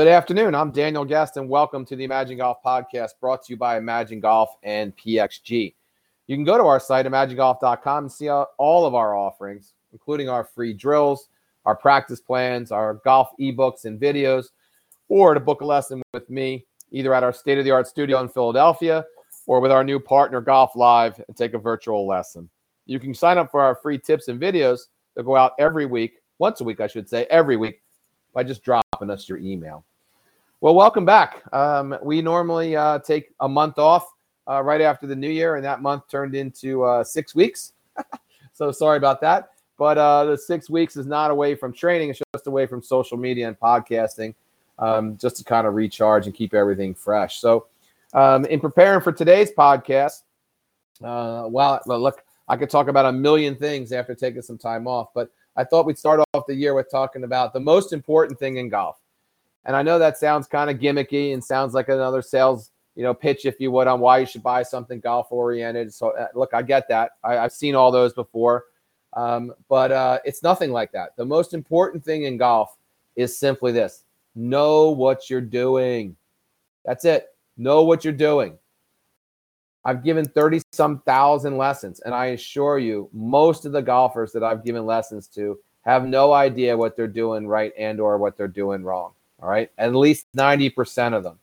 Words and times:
Good 0.00 0.08
afternoon. 0.08 0.54
I'm 0.54 0.70
Daniel 0.70 1.04
Guest, 1.04 1.36
and 1.36 1.46
welcome 1.46 1.84
to 1.84 1.94
the 1.94 2.08
Imagen 2.08 2.38
Golf 2.38 2.62
podcast 2.64 3.10
brought 3.20 3.42
to 3.42 3.52
you 3.52 3.58
by 3.58 3.78
Imagen 3.78 4.18
Golf 4.18 4.56
and 4.62 4.96
PXG. 4.96 5.74
You 6.26 6.36
can 6.36 6.42
go 6.42 6.56
to 6.56 6.64
our 6.64 6.80
site, 6.80 7.04
imagengolf.com, 7.04 8.04
and 8.04 8.10
see 8.10 8.30
all 8.30 8.86
of 8.86 8.94
our 8.94 9.14
offerings, 9.14 9.74
including 9.92 10.30
our 10.30 10.42
free 10.42 10.72
drills, 10.72 11.28
our 11.66 11.76
practice 11.76 12.18
plans, 12.18 12.72
our 12.72 12.94
golf 13.04 13.28
ebooks 13.38 13.84
and 13.84 14.00
videos, 14.00 14.46
or 15.10 15.34
to 15.34 15.40
book 15.40 15.60
a 15.60 15.66
lesson 15.66 16.00
with 16.14 16.30
me, 16.30 16.64
either 16.92 17.12
at 17.12 17.22
our 17.22 17.34
state 17.34 17.58
of 17.58 17.66
the 17.66 17.70
art 17.70 17.86
studio 17.86 18.20
in 18.22 18.28
Philadelphia 18.30 19.04
or 19.46 19.60
with 19.60 19.70
our 19.70 19.84
new 19.84 20.00
partner, 20.00 20.40
Golf 20.40 20.74
Live, 20.76 21.22
and 21.28 21.36
take 21.36 21.52
a 21.52 21.58
virtual 21.58 22.06
lesson. 22.06 22.48
You 22.86 22.98
can 22.98 23.12
sign 23.12 23.36
up 23.36 23.50
for 23.50 23.60
our 23.60 23.74
free 23.74 23.98
tips 23.98 24.28
and 24.28 24.40
videos 24.40 24.80
that 25.14 25.24
go 25.24 25.36
out 25.36 25.52
every 25.58 25.84
week, 25.84 26.22
once 26.38 26.62
a 26.62 26.64
week, 26.64 26.80
I 26.80 26.86
should 26.86 27.06
say, 27.06 27.26
every 27.28 27.58
week, 27.58 27.82
by 28.32 28.44
just 28.44 28.64
dropping 28.64 29.10
us 29.10 29.28
your 29.28 29.36
email. 29.36 29.84
Well, 30.62 30.74
welcome 30.74 31.06
back. 31.06 31.42
Um, 31.54 31.96
we 32.02 32.20
normally 32.20 32.76
uh, 32.76 32.98
take 32.98 33.32
a 33.40 33.48
month 33.48 33.78
off 33.78 34.06
uh, 34.46 34.62
right 34.62 34.82
after 34.82 35.06
the 35.06 35.16
new 35.16 35.30
year, 35.30 35.56
and 35.56 35.64
that 35.64 35.80
month 35.80 36.02
turned 36.10 36.34
into 36.34 36.82
uh, 36.84 37.02
six 37.02 37.34
weeks. 37.34 37.72
so 38.52 38.70
sorry 38.70 38.98
about 38.98 39.22
that. 39.22 39.52
But 39.78 39.96
uh, 39.96 40.26
the 40.26 40.36
six 40.36 40.68
weeks 40.68 40.96
is 40.96 41.06
not 41.06 41.30
away 41.30 41.54
from 41.54 41.72
training, 41.72 42.10
it's 42.10 42.20
just 42.34 42.46
away 42.46 42.66
from 42.66 42.82
social 42.82 43.16
media 43.16 43.48
and 43.48 43.58
podcasting, 43.58 44.34
um, 44.78 45.16
just 45.16 45.36
to 45.36 45.44
kind 45.44 45.66
of 45.66 45.72
recharge 45.72 46.26
and 46.26 46.34
keep 46.34 46.52
everything 46.52 46.94
fresh. 46.94 47.40
So, 47.40 47.68
um, 48.12 48.44
in 48.44 48.60
preparing 48.60 49.00
for 49.00 49.12
today's 49.12 49.50
podcast, 49.52 50.24
uh, 51.02 51.46
well, 51.48 51.80
look, 51.86 52.22
I 52.48 52.58
could 52.58 52.68
talk 52.68 52.88
about 52.88 53.06
a 53.06 53.12
million 53.12 53.56
things 53.56 53.92
after 53.92 54.14
taking 54.14 54.42
some 54.42 54.58
time 54.58 54.86
off, 54.86 55.08
but 55.14 55.30
I 55.56 55.64
thought 55.64 55.86
we'd 55.86 55.96
start 55.96 56.20
off 56.34 56.44
the 56.46 56.54
year 56.54 56.74
with 56.74 56.90
talking 56.90 57.24
about 57.24 57.54
the 57.54 57.60
most 57.60 57.94
important 57.94 58.38
thing 58.38 58.58
in 58.58 58.68
golf. 58.68 58.99
And 59.64 59.76
I 59.76 59.82
know 59.82 59.98
that 59.98 60.18
sounds 60.18 60.46
kind 60.46 60.70
of 60.70 60.78
gimmicky 60.78 61.32
and 61.32 61.44
sounds 61.44 61.74
like 61.74 61.88
another 61.88 62.22
sales, 62.22 62.70
you 62.94 63.02
know, 63.02 63.12
pitch, 63.12 63.44
if 63.44 63.60
you 63.60 63.70
would, 63.72 63.86
on 63.86 64.00
why 64.00 64.18
you 64.18 64.26
should 64.26 64.42
buy 64.42 64.62
something 64.62 65.00
golf 65.00 65.28
oriented. 65.30 65.92
So, 65.92 66.16
uh, 66.16 66.28
look, 66.34 66.54
I 66.54 66.62
get 66.62 66.88
that. 66.88 67.12
I, 67.22 67.34
have 67.34 67.52
seen 67.52 67.74
all 67.74 67.90
those 67.90 68.12
before, 68.14 68.64
um, 69.14 69.52
but 69.68 69.92
uh, 69.92 70.18
it's 70.24 70.42
nothing 70.42 70.72
like 70.72 70.92
that. 70.92 71.16
The 71.16 71.24
most 71.24 71.52
important 71.52 72.04
thing 72.04 72.24
in 72.24 72.38
golf 72.38 72.76
is 73.16 73.38
simply 73.38 73.72
this: 73.72 74.04
know 74.34 74.90
what 74.90 75.28
you're 75.28 75.40
doing. 75.40 76.16
That's 76.84 77.04
it. 77.04 77.28
Know 77.58 77.84
what 77.84 78.04
you're 78.04 78.12
doing. 78.14 78.58
I've 79.84 80.04
given 80.04 80.26
30 80.26 80.60
some 80.72 81.00
thousand 81.00 81.56
lessons, 81.56 82.00
and 82.00 82.14
I 82.14 82.26
assure 82.26 82.78
you, 82.78 83.08
most 83.12 83.64
of 83.64 83.72
the 83.72 83.82
golfers 83.82 84.32
that 84.32 84.42
I've 84.42 84.64
given 84.64 84.84
lessons 84.84 85.26
to 85.28 85.58
have 85.82 86.06
no 86.06 86.32
idea 86.32 86.76
what 86.76 86.96
they're 86.96 87.06
doing 87.06 87.46
right 87.46 87.72
and 87.78 88.00
or 88.00 88.18
what 88.18 88.36
they're 88.36 88.48
doing 88.48 88.82
wrong. 88.82 89.12
All 89.42 89.48
right. 89.48 89.70
At 89.78 89.94
least 89.94 90.26
90% 90.36 91.14
of 91.14 91.22
them. 91.22 91.38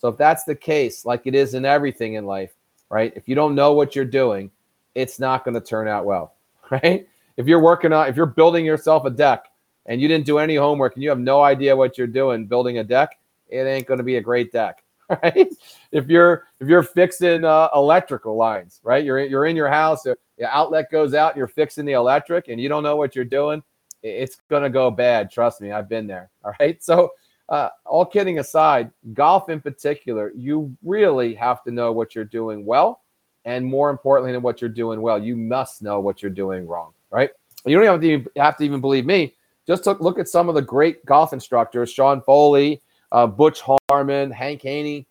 So 0.00 0.08
if 0.08 0.16
that's 0.16 0.44
the 0.44 0.54
case, 0.54 1.04
like 1.04 1.26
it 1.26 1.34
is 1.34 1.54
in 1.54 1.64
everything 1.64 2.14
in 2.14 2.24
life, 2.24 2.52
right? 2.90 3.12
If 3.16 3.28
you 3.28 3.34
don't 3.34 3.54
know 3.54 3.72
what 3.72 3.96
you're 3.96 4.04
doing, 4.04 4.50
it's 4.94 5.18
not 5.18 5.44
going 5.44 5.54
to 5.54 5.60
turn 5.60 5.88
out 5.88 6.04
well, 6.04 6.34
right? 6.70 7.08
If 7.36 7.46
you're 7.46 7.62
working 7.62 7.92
on, 7.92 8.08
if 8.08 8.16
you're 8.16 8.26
building 8.26 8.64
yourself 8.64 9.04
a 9.04 9.10
deck 9.10 9.46
and 9.86 10.00
you 10.00 10.08
didn't 10.08 10.26
do 10.26 10.38
any 10.38 10.56
homework 10.56 10.94
and 10.94 11.02
you 11.02 11.08
have 11.08 11.18
no 11.18 11.42
idea 11.42 11.74
what 11.74 11.98
you're 11.98 12.06
doing 12.06 12.46
building 12.46 12.78
a 12.78 12.84
deck, 12.84 13.18
it 13.48 13.62
ain't 13.62 13.86
going 13.86 13.98
to 13.98 14.04
be 14.04 14.16
a 14.16 14.20
great 14.20 14.52
deck, 14.52 14.82
right? 15.22 15.48
If 15.90 16.08
you're 16.08 16.44
if 16.60 16.68
you're 16.68 16.82
fixing 16.82 17.44
uh, 17.44 17.68
electrical 17.74 18.36
lines, 18.36 18.80
right? 18.82 19.04
You're 19.04 19.20
you're 19.20 19.46
in 19.46 19.56
your 19.56 19.68
house, 19.68 20.02
the 20.02 20.16
outlet 20.42 20.90
goes 20.90 21.14
out, 21.14 21.36
you're 21.36 21.48
fixing 21.48 21.84
the 21.84 21.92
electric, 21.92 22.48
and 22.48 22.60
you 22.60 22.68
don't 22.68 22.82
know 22.82 22.96
what 22.96 23.16
you're 23.16 23.24
doing, 23.24 23.62
it's 24.02 24.36
going 24.48 24.62
to 24.62 24.70
go 24.70 24.90
bad. 24.90 25.30
Trust 25.30 25.60
me, 25.60 25.72
I've 25.72 25.88
been 25.88 26.06
there. 26.06 26.30
All 26.44 26.52
right, 26.60 26.82
so 26.82 27.12
uh, 27.48 27.70
all 27.86 28.04
kidding 28.04 28.38
aside, 28.38 28.90
golf 29.14 29.48
in 29.48 29.60
particular, 29.60 30.32
you 30.36 30.76
really 30.82 31.34
have 31.34 31.62
to 31.64 31.70
know 31.70 31.92
what 31.92 32.14
you're 32.14 32.24
doing 32.24 32.64
well. 32.64 33.02
And 33.44 33.64
more 33.64 33.88
importantly 33.88 34.32
than 34.32 34.42
what 34.42 34.60
you're 34.60 34.68
doing 34.68 35.00
well, 35.00 35.22
you 35.22 35.36
must 35.36 35.82
know 35.82 36.00
what 36.00 36.22
you're 36.22 36.30
doing 36.30 36.66
wrong, 36.66 36.92
right? 37.10 37.30
You 37.64 37.76
don't 37.76 37.86
have 37.86 38.00
to 38.00 38.06
even, 38.06 38.26
have 38.36 38.56
to 38.58 38.64
even 38.64 38.80
believe 38.80 39.06
me. 39.06 39.34
Just 39.66 39.86
look, 39.86 40.00
look 40.00 40.18
at 40.18 40.28
some 40.28 40.48
of 40.48 40.54
the 40.54 40.62
great 40.62 41.04
golf 41.06 41.32
instructors, 41.32 41.90
Sean 41.90 42.20
Foley, 42.20 42.82
uh, 43.12 43.26
Butch 43.26 43.62
Harmon, 43.88 44.30
Hank 44.30 44.62
Haney. 44.62 45.06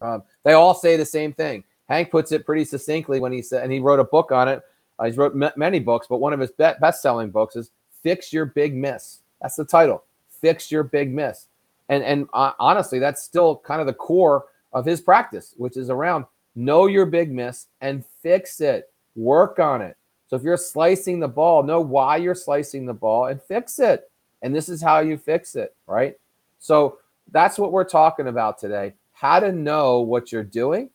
Um, 0.00 0.22
they 0.44 0.54
all 0.54 0.74
say 0.74 0.96
the 0.96 1.04
same 1.06 1.32
thing. 1.32 1.62
Hank 1.88 2.10
puts 2.10 2.32
it 2.32 2.46
pretty 2.46 2.64
succinctly 2.64 3.20
when 3.20 3.32
he 3.32 3.42
said, 3.42 3.62
and 3.62 3.72
he 3.72 3.78
wrote 3.78 4.00
a 4.00 4.04
book 4.04 4.32
on 4.32 4.48
it. 4.48 4.62
Uh, 4.98 5.04
he's 5.04 5.16
wrote 5.16 5.40
m- 5.40 5.52
many 5.56 5.78
books, 5.78 6.06
but 6.08 6.18
one 6.18 6.32
of 6.32 6.40
his 6.40 6.50
be- 6.50 6.70
best-selling 6.80 7.30
books 7.30 7.56
is 7.56 7.70
"Fix 8.02 8.32
Your 8.32 8.46
Big 8.46 8.74
Miss." 8.74 9.20
That's 9.40 9.56
the 9.56 9.64
title. 9.64 10.04
Fix 10.40 10.70
your 10.70 10.82
big 10.82 11.12
miss. 11.12 11.46
And 11.90 12.02
and 12.04 12.28
uh, 12.32 12.52
honestly, 12.58 12.98
that's 12.98 13.22
still 13.22 13.56
kind 13.56 13.80
of 13.80 13.86
the 13.86 13.92
core 13.92 14.46
of 14.72 14.86
his 14.86 15.02
practice, 15.02 15.54
which 15.58 15.76
is 15.76 15.90
around 15.90 16.24
know 16.54 16.86
your 16.86 17.04
big 17.04 17.30
miss 17.30 17.66
and 17.82 18.04
fix 18.22 18.60
it. 18.60 18.90
Work 19.16 19.58
on 19.58 19.82
it. 19.82 19.96
So 20.28 20.36
if 20.36 20.42
you're 20.42 20.56
slicing 20.56 21.18
the 21.18 21.28
ball, 21.28 21.64
know 21.64 21.80
why 21.80 22.16
you're 22.16 22.36
slicing 22.36 22.86
the 22.86 22.94
ball 22.94 23.26
and 23.26 23.42
fix 23.42 23.80
it. 23.80 24.08
And 24.42 24.54
this 24.54 24.68
is 24.68 24.80
how 24.80 25.00
you 25.00 25.18
fix 25.18 25.56
it, 25.56 25.74
right? 25.86 26.16
So 26.60 26.98
that's 27.32 27.58
what 27.58 27.72
we're 27.72 27.84
talking 27.84 28.28
about 28.28 28.58
today. 28.58 28.94
How 29.12 29.40
to 29.40 29.52
know 29.52 30.00
what 30.00 30.30
you're 30.30 30.44
doing 30.44 30.90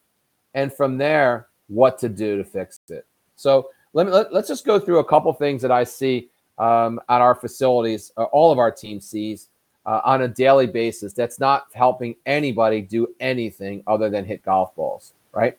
and 0.53 0.73
from 0.73 0.97
there 0.97 1.47
what 1.67 1.99
to 1.99 2.09
do 2.09 2.37
to 2.37 2.45
fix 2.45 2.79
it. 2.89 3.05
So 3.35 3.69
let 3.91 4.05
me 4.05 4.13
let, 4.13 4.31
us 4.31 4.47
just 4.47 4.65
go 4.65 4.79
through 4.79 4.99
a 4.99 5.05
couple 5.05 5.33
things 5.33 5.61
that 5.61 5.71
I 5.71 5.83
see 5.83 6.29
um, 6.57 7.01
at 7.09 7.19
our 7.19 7.35
facilities, 7.35 8.13
uh, 8.15 8.23
all 8.23 8.53
of 8.53 8.59
our 8.59 8.71
team 8.71 9.01
sees 9.01 9.49
uh, 9.85 10.01
on 10.03 10.23
a 10.23 10.27
daily 10.27 10.67
basis 10.67 11.13
that's 11.13 11.39
not 11.39 11.67
helping 11.73 12.15
anybody 12.25 12.81
do 12.81 13.07
anything 13.19 13.83
other 13.87 14.09
than 14.09 14.25
hit 14.25 14.43
golf 14.43 14.75
balls, 14.75 15.13
right? 15.31 15.57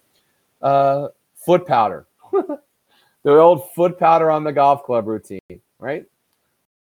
Uh, 0.60 1.08
foot 1.34 1.66
powder, 1.66 2.06
the 2.32 2.58
old 3.30 3.70
foot 3.72 3.98
powder 3.98 4.30
on 4.30 4.44
the 4.44 4.52
golf 4.52 4.84
club 4.84 5.06
routine, 5.06 5.40
right? 5.78 6.04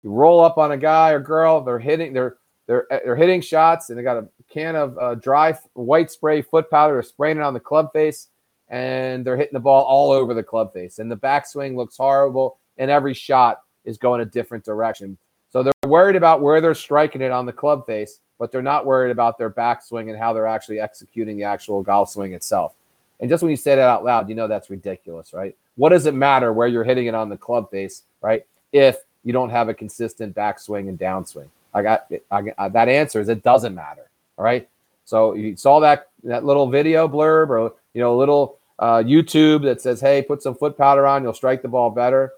You 0.02 0.10
roll 0.10 0.40
up 0.40 0.58
on 0.58 0.72
a 0.72 0.76
guy 0.76 1.10
or 1.10 1.20
girl, 1.20 1.62
they're 1.62 1.78
hitting, 1.78 2.12
they're 2.12 2.36
they're 2.66 2.86
they're 2.90 3.16
hitting 3.16 3.40
shots, 3.40 3.90
and 3.90 3.98
they 3.98 4.02
got 4.02 4.16
a 4.16 4.28
can 4.48 4.76
of 4.76 4.98
uh, 4.98 5.14
dry 5.16 5.56
white 5.72 6.10
spray 6.10 6.42
foot 6.42 6.70
powder, 6.70 6.94
they're 6.94 7.02
spraying 7.02 7.38
it 7.38 7.42
on 7.42 7.54
the 7.54 7.60
club 7.60 7.92
face, 7.92 8.28
and 8.68 9.24
they're 9.24 9.36
hitting 9.36 9.54
the 9.54 9.60
ball 9.60 9.84
all 9.84 10.12
over 10.12 10.34
the 10.34 10.42
club 10.42 10.72
face, 10.72 10.98
and 10.98 11.10
the 11.10 11.16
backswing 11.16 11.74
looks 11.74 11.96
horrible, 11.96 12.58
and 12.76 12.90
every 12.90 13.14
shot 13.14 13.62
is 13.84 13.98
going 13.98 14.20
a 14.20 14.24
different 14.24 14.64
direction. 14.64 15.16
So 15.52 15.62
they're 15.62 15.72
worried 15.86 16.16
about 16.16 16.40
where 16.40 16.60
they're 16.60 16.74
striking 16.74 17.22
it 17.22 17.32
on 17.32 17.46
the 17.46 17.52
club 17.52 17.86
face, 17.86 18.20
but 18.38 18.52
they're 18.52 18.62
not 18.62 18.86
worried 18.86 19.10
about 19.10 19.36
their 19.38 19.50
backswing 19.50 20.10
and 20.10 20.18
how 20.18 20.32
they're 20.32 20.46
actually 20.46 20.80
executing 20.80 21.36
the 21.36 21.44
actual 21.44 21.82
golf 21.82 22.10
swing 22.10 22.32
itself. 22.32 22.74
And 23.20 23.28
just 23.28 23.42
when 23.42 23.50
you 23.50 23.56
say 23.56 23.74
that 23.74 23.88
out 23.88 24.04
loud, 24.04 24.28
you 24.28 24.34
know 24.34 24.48
that's 24.48 24.70
ridiculous, 24.70 25.32
right? 25.32 25.56
What 25.76 25.90
does 25.90 26.06
it 26.06 26.14
matter 26.14 26.52
where 26.52 26.68
you're 26.68 26.84
hitting 26.84 27.06
it 27.06 27.14
on 27.14 27.28
the 27.28 27.36
club 27.36 27.70
face, 27.70 28.02
right? 28.22 28.46
If 28.72 28.98
you 29.24 29.32
don't 29.32 29.50
have 29.50 29.68
a 29.68 29.74
consistent 29.74 30.34
backswing 30.34 30.88
and 30.88 30.98
downswing. 30.98 31.48
I 31.74 31.82
got, 31.82 32.10
I 32.30 32.42
got 32.42 32.72
that 32.72 32.88
answer 32.88 33.20
is 33.20 33.28
it 33.28 33.42
doesn't 33.42 33.74
matter. 33.74 34.08
All 34.38 34.44
right. 34.44 34.68
So 35.04 35.34
you 35.34 35.56
saw 35.56 35.80
that 35.80 36.08
that 36.24 36.44
little 36.44 36.68
video 36.68 37.08
blurb 37.08 37.48
or 37.50 37.74
you 37.94 38.00
know 38.00 38.14
a 38.14 38.18
little 38.18 38.58
uh, 38.78 38.98
YouTube 38.98 39.62
that 39.62 39.80
says, 39.80 40.00
"Hey, 40.00 40.22
put 40.22 40.42
some 40.42 40.54
foot 40.54 40.78
powder 40.78 41.06
on, 41.06 41.22
you'll 41.22 41.34
strike 41.34 41.62
the 41.62 41.68
ball 41.68 41.90
better." 41.90 42.32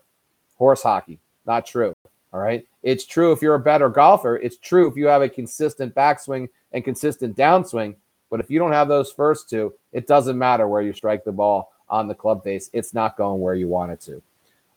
Horse 0.56 0.82
hockey, 0.82 1.18
not 1.46 1.66
true. 1.66 1.92
All 2.32 2.40
right. 2.40 2.66
It's 2.82 3.04
true 3.04 3.32
if 3.32 3.42
you're 3.42 3.54
a 3.54 3.60
better 3.60 3.88
golfer. 3.88 4.36
It's 4.36 4.56
true 4.56 4.88
if 4.88 4.96
you 4.96 5.06
have 5.06 5.22
a 5.22 5.28
consistent 5.28 5.94
backswing 5.94 6.48
and 6.72 6.84
consistent 6.84 7.36
downswing. 7.36 7.96
But 8.30 8.40
if 8.40 8.50
you 8.50 8.58
don't 8.58 8.72
have 8.72 8.88
those 8.88 9.12
first 9.12 9.50
two, 9.50 9.74
it 9.92 10.06
doesn't 10.06 10.38
matter 10.38 10.66
where 10.66 10.82
you 10.82 10.94
strike 10.94 11.24
the 11.24 11.32
ball 11.32 11.72
on 11.90 12.08
the 12.08 12.14
club 12.14 12.42
face. 12.42 12.70
It's 12.72 12.94
not 12.94 13.18
going 13.18 13.40
where 13.40 13.54
you 13.54 13.68
want 13.68 13.92
it 13.92 14.00
to. 14.02 14.22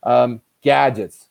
Um, 0.03 0.41
gadgets. 0.61 1.27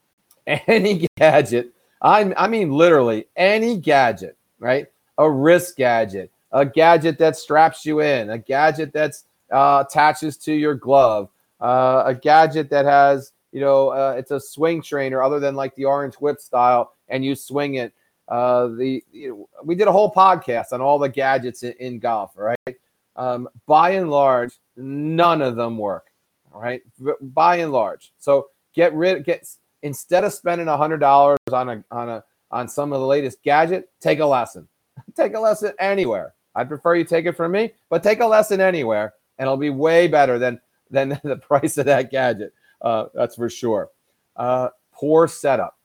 Any 0.46 1.08
gadget. 1.16 1.74
I, 2.04 2.34
I 2.36 2.48
mean, 2.48 2.70
literally 2.70 3.28
any 3.34 3.78
gadget, 3.78 4.36
right? 4.58 4.86
A 5.16 5.28
wrist 5.28 5.74
gadget, 5.74 6.30
a 6.52 6.66
gadget 6.66 7.18
that 7.18 7.34
straps 7.34 7.86
you 7.86 8.00
in, 8.00 8.28
a 8.28 8.36
gadget 8.36 8.92
that's 8.92 9.24
uh, 9.50 9.84
attaches 9.88 10.36
to 10.38 10.52
your 10.52 10.74
glove, 10.74 11.30
uh, 11.62 12.02
a 12.04 12.14
gadget 12.14 12.68
that 12.68 12.84
has 12.84 13.32
you 13.54 13.60
know, 13.60 13.90
uh, 13.90 14.16
it's 14.18 14.32
a 14.32 14.40
swing 14.40 14.82
trainer 14.82 15.22
other 15.22 15.38
than 15.38 15.54
like 15.54 15.76
the 15.76 15.84
orange 15.84 16.16
whip 16.16 16.40
style, 16.40 16.92
and 17.08 17.24
you 17.24 17.36
swing 17.36 17.76
it. 17.76 17.94
Uh, 18.26 18.66
the 18.66 19.02
you 19.12 19.28
know, 19.28 19.48
we 19.62 19.76
did 19.76 19.86
a 19.86 19.92
whole 19.92 20.12
podcast 20.12 20.72
on 20.72 20.80
all 20.80 20.98
the 20.98 21.08
gadgets 21.08 21.62
in, 21.62 21.72
in 21.78 21.98
golf, 22.00 22.32
right? 22.36 22.76
Um, 23.14 23.48
by 23.66 23.90
and 23.90 24.10
large, 24.10 24.58
none 24.76 25.40
of 25.40 25.54
them 25.54 25.78
work. 25.78 26.10
Right, 26.52 26.82
by 27.20 27.56
and 27.56 27.72
large. 27.72 28.12
So 28.18 28.48
get 28.74 28.92
rid, 28.92 29.24
get 29.24 29.48
instead 29.82 30.24
of 30.24 30.32
spending 30.32 30.66
a 30.66 30.76
hundred 30.76 30.98
dollars 30.98 31.38
on 31.52 31.68
a 31.68 31.84
on 31.92 32.08
a 32.08 32.24
on 32.50 32.68
some 32.68 32.92
of 32.92 33.00
the 33.00 33.06
latest 33.06 33.40
gadget, 33.44 33.88
take 34.00 34.18
a 34.18 34.26
lesson. 34.26 34.66
take 35.16 35.34
a 35.34 35.40
lesson 35.40 35.72
anywhere. 35.78 36.34
I'd 36.56 36.68
prefer 36.68 36.96
you 36.96 37.04
take 37.04 37.26
it 37.26 37.36
from 37.36 37.52
me, 37.52 37.72
but 37.88 38.02
take 38.02 38.18
a 38.18 38.26
lesson 38.26 38.60
anywhere, 38.60 39.14
and 39.38 39.46
it'll 39.46 39.56
be 39.56 39.70
way 39.70 40.08
better 40.08 40.40
than 40.40 40.60
than 40.90 41.20
the 41.24 41.36
price 41.36 41.78
of 41.78 41.86
that 41.86 42.10
gadget. 42.10 42.52
Uh, 42.84 43.06
that's 43.14 43.34
for 43.34 43.50
sure. 43.50 43.90
Uh, 44.36 44.68
poor 44.92 45.26
setup, 45.26 45.76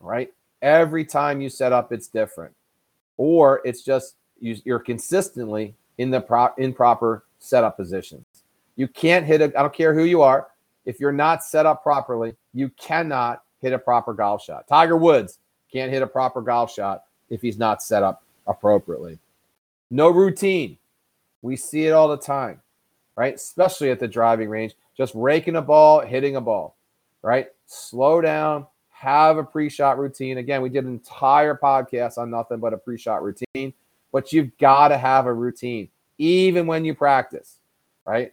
right? 0.00 0.32
Every 0.62 1.04
time 1.04 1.40
you 1.40 1.48
set 1.48 1.72
up, 1.72 1.92
it's 1.92 2.08
different. 2.08 2.54
or 3.16 3.60
it's 3.64 3.82
just 3.82 4.16
you, 4.40 4.56
you're 4.64 4.78
consistently 4.80 5.74
in 5.98 6.10
the 6.10 6.20
pro, 6.20 6.48
improper 6.58 7.24
setup 7.38 7.76
positions. 7.76 8.24
You 8.76 8.88
can't 8.88 9.24
hit 9.26 9.40
a, 9.42 9.44
I 9.58 9.62
don't 9.62 9.74
care 9.74 9.94
who 9.94 10.04
you 10.04 10.22
are. 10.22 10.48
If 10.86 10.98
you're 10.98 11.12
not 11.12 11.44
set 11.44 11.66
up 11.66 11.82
properly, 11.82 12.34
you 12.54 12.70
cannot 12.70 13.42
hit 13.60 13.72
a 13.72 13.78
proper 13.78 14.14
golf 14.14 14.42
shot. 14.42 14.66
Tiger 14.66 14.96
Woods 14.96 15.38
can't 15.70 15.92
hit 15.92 16.02
a 16.02 16.06
proper 16.06 16.40
golf 16.40 16.72
shot 16.72 17.04
if 17.30 17.40
he's 17.42 17.58
not 17.58 17.82
set 17.82 18.02
up 18.02 18.24
appropriately. 18.46 19.18
No 19.90 20.08
routine. 20.08 20.78
We 21.42 21.56
see 21.56 21.86
it 21.86 21.92
all 21.92 22.08
the 22.08 22.16
time, 22.16 22.60
right? 23.14 23.34
Especially 23.34 23.90
at 23.90 24.00
the 24.00 24.08
driving 24.08 24.48
range, 24.48 24.74
just 24.96 25.14
raking 25.14 25.56
a 25.56 25.62
ball, 25.62 26.00
hitting 26.00 26.36
a 26.36 26.40
ball, 26.40 26.76
right? 27.22 27.48
Slow 27.66 28.20
down, 28.20 28.66
have 28.90 29.36
a 29.38 29.44
pre 29.44 29.68
shot 29.68 29.98
routine. 29.98 30.38
Again, 30.38 30.62
we 30.62 30.68
did 30.68 30.84
an 30.84 30.92
entire 30.92 31.56
podcast 31.56 32.18
on 32.18 32.30
nothing 32.30 32.58
but 32.58 32.72
a 32.72 32.78
pre 32.78 32.98
shot 32.98 33.22
routine, 33.22 33.72
but 34.12 34.32
you've 34.32 34.56
got 34.58 34.88
to 34.88 34.98
have 34.98 35.26
a 35.26 35.32
routine, 35.32 35.88
even 36.18 36.66
when 36.66 36.84
you 36.84 36.94
practice, 36.94 37.58
right? 38.06 38.32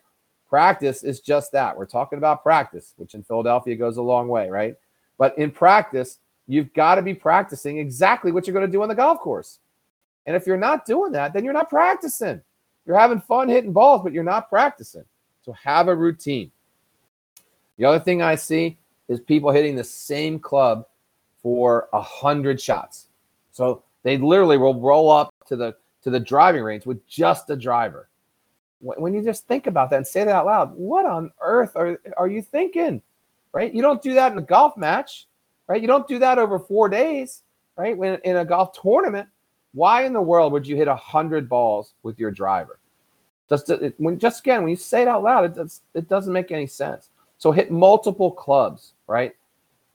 Practice 0.50 1.04
is 1.04 1.20
just 1.20 1.52
that. 1.52 1.78
We're 1.78 1.86
talking 1.86 2.18
about 2.18 2.44
practice, 2.44 2.94
which 2.98 3.14
in 3.14 3.24
Philadelphia 3.24 3.76
goes 3.76 3.98
a 3.98 4.02
long 4.02 4.28
way, 4.28 4.50
right? 4.50 4.76
But 5.18 5.38
in 5.38 5.52
practice, 5.52 6.20
you've 6.48 6.74
got 6.74 6.96
to 6.96 7.04
be 7.04 7.14
practicing 7.14 7.78
exactly 7.78 8.32
what 8.32 8.48
you're 8.48 8.54
going 8.56 8.66
to 8.66 8.72
do 8.72 8.82
on 8.82 8.90
the 8.90 8.96
golf 8.96 9.20
course. 9.20 9.60
And 10.26 10.36
if 10.36 10.48
you're 10.48 10.58
not 10.58 10.86
doing 10.86 11.12
that, 11.12 11.34
then 11.34 11.44
you're 11.44 11.54
not 11.54 11.70
practicing. 11.70 12.42
You're 12.86 12.98
having 12.98 13.22
fun 13.22 13.50
hitting 13.50 13.74
balls, 13.74 14.02
but 14.04 14.14
you're 14.14 14.24
not 14.24 14.50
practicing. 14.50 15.06
So 15.42 15.54
have 15.54 15.88
a 15.88 15.96
routine. 15.96 16.52
The 17.78 17.86
other 17.86 18.00
thing 18.00 18.22
I 18.22 18.36
see 18.36 18.78
is 19.08 19.20
people 19.20 19.52
hitting 19.52 19.76
the 19.76 19.84
same 19.84 20.40
club 20.40 20.86
for 21.42 21.88
a 21.94 22.02
hundred 22.02 22.60
shots. 22.62 23.08
So 23.52 23.84
they 24.04 24.18
literally 24.18 24.58
will 24.58 24.80
roll 24.80 25.10
up 25.10 25.34
to 25.48 25.56
the 25.56 25.76
to 26.04 26.10
the 26.10 26.20
driving 26.20 26.64
range 26.64 26.86
with 26.86 27.06
just 27.08 27.50
a 27.50 27.56
driver. 27.56 28.10
When 28.82 29.14
you 29.14 29.22
just 29.22 29.46
think 29.48 29.68
about 29.68 29.90
that 29.90 29.98
and 29.98 30.08
say 30.08 30.24
that 30.24 30.34
out 30.34 30.46
loud, 30.46 30.74
what 30.76 31.06
on 31.06 31.32
earth 31.42 31.76
are, 31.76 32.00
are 32.16 32.30
you 32.30 32.42
thinking? 32.42 33.02
Right? 33.52 33.74
You 33.74 33.82
don't 33.82 34.02
do 34.02 34.14
that 34.14 34.32
in 34.32 34.38
a 34.38 34.44
golf 34.44 34.78
match, 34.78 35.28
right? 35.68 35.82
You 35.82 35.88
don't 35.88 36.08
do 36.08 36.20
that 36.20 36.40
over 36.40 36.60
four 36.60 36.88
days, 36.88 37.44
right? 37.76 37.98
When 37.98 38.20
in 38.24 38.38
a 38.38 38.46
golf 38.46 38.80
tournament, 38.82 39.28
why 39.74 40.06
in 40.06 40.14
the 40.14 40.22
world 40.22 40.54
would 40.54 40.66
you 40.66 40.78
hit 40.78 40.88
a 40.88 40.96
hundred 40.96 41.50
balls 41.50 41.94
with 42.04 42.18
your 42.20 42.32
driver? 42.32 42.80
Just 43.50 43.70
it, 43.70 43.96
when 43.98 44.20
just 44.20 44.42
again 44.42 44.62
when 44.62 44.70
you 44.70 44.76
say 44.76 45.02
it 45.02 45.08
out 45.08 45.24
loud, 45.24 45.46
it 45.46 45.56
does 45.56 45.82
it 45.94 46.08
doesn't 46.08 46.32
make 46.32 46.52
any 46.52 46.68
sense. 46.68 47.10
So 47.40 47.52
hit 47.52 47.72
multiple 47.72 48.32
clubs, 48.32 48.94
right? 49.08 49.36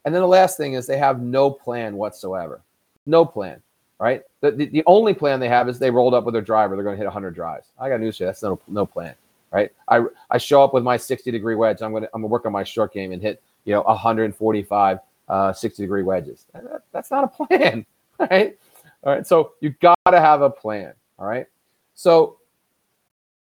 And 0.04 0.14
then 0.14 0.22
the 0.22 0.28
last 0.28 0.56
thing 0.56 0.74
is 0.74 0.86
they 0.86 0.98
have 0.98 1.20
no 1.20 1.50
plan 1.50 1.96
whatsoever. 1.96 2.62
No 3.06 3.24
plan, 3.24 3.60
right? 3.98 4.22
The, 4.40 4.50
the, 4.50 4.66
the 4.66 4.82
only 4.86 5.14
plan 5.14 5.40
they 5.40 5.48
have 5.48 5.68
is 5.68 5.78
they 5.78 5.90
rolled 5.90 6.14
up 6.14 6.24
with 6.24 6.34
their 6.34 6.42
driver. 6.42 6.74
They're 6.74 6.84
going 6.84 6.94
to 6.94 6.98
hit 6.98 7.06
100 7.06 7.34
drives. 7.34 7.68
I 7.78 7.88
got 7.88 8.00
news 8.00 8.16
for 8.16 8.24
you. 8.24 8.28
That's 8.28 8.42
no, 8.42 8.60
no 8.68 8.86
plan, 8.86 9.14
right? 9.50 9.70
I, 9.88 10.04
I 10.30 10.38
show 10.38 10.62
up 10.64 10.74
with 10.74 10.84
my 10.84 10.96
60 10.96 11.30
degree 11.30 11.54
wedge. 11.54 11.82
I'm 11.82 11.90
going 11.90 12.02
to 12.02 12.10
I'm 12.14 12.22
gonna 12.22 12.30
work 12.30 12.46
on 12.46 12.52
my 12.52 12.64
short 12.64 12.92
game 12.92 13.12
and 13.12 13.20
hit, 13.20 13.42
you 13.64 13.74
know, 13.74 13.82
145 13.82 14.98
uh, 15.28 15.52
60 15.52 15.82
degree 15.82 16.02
wedges. 16.02 16.46
That, 16.52 16.82
that's 16.92 17.10
not 17.10 17.24
a 17.24 17.28
plan, 17.28 17.86
right? 18.18 18.58
All 19.04 19.12
right. 19.12 19.26
So 19.26 19.52
you 19.60 19.70
got 19.80 19.98
to 20.06 20.20
have 20.20 20.42
a 20.42 20.50
plan. 20.50 20.92
All 21.18 21.26
right. 21.26 21.46
So 21.94 22.38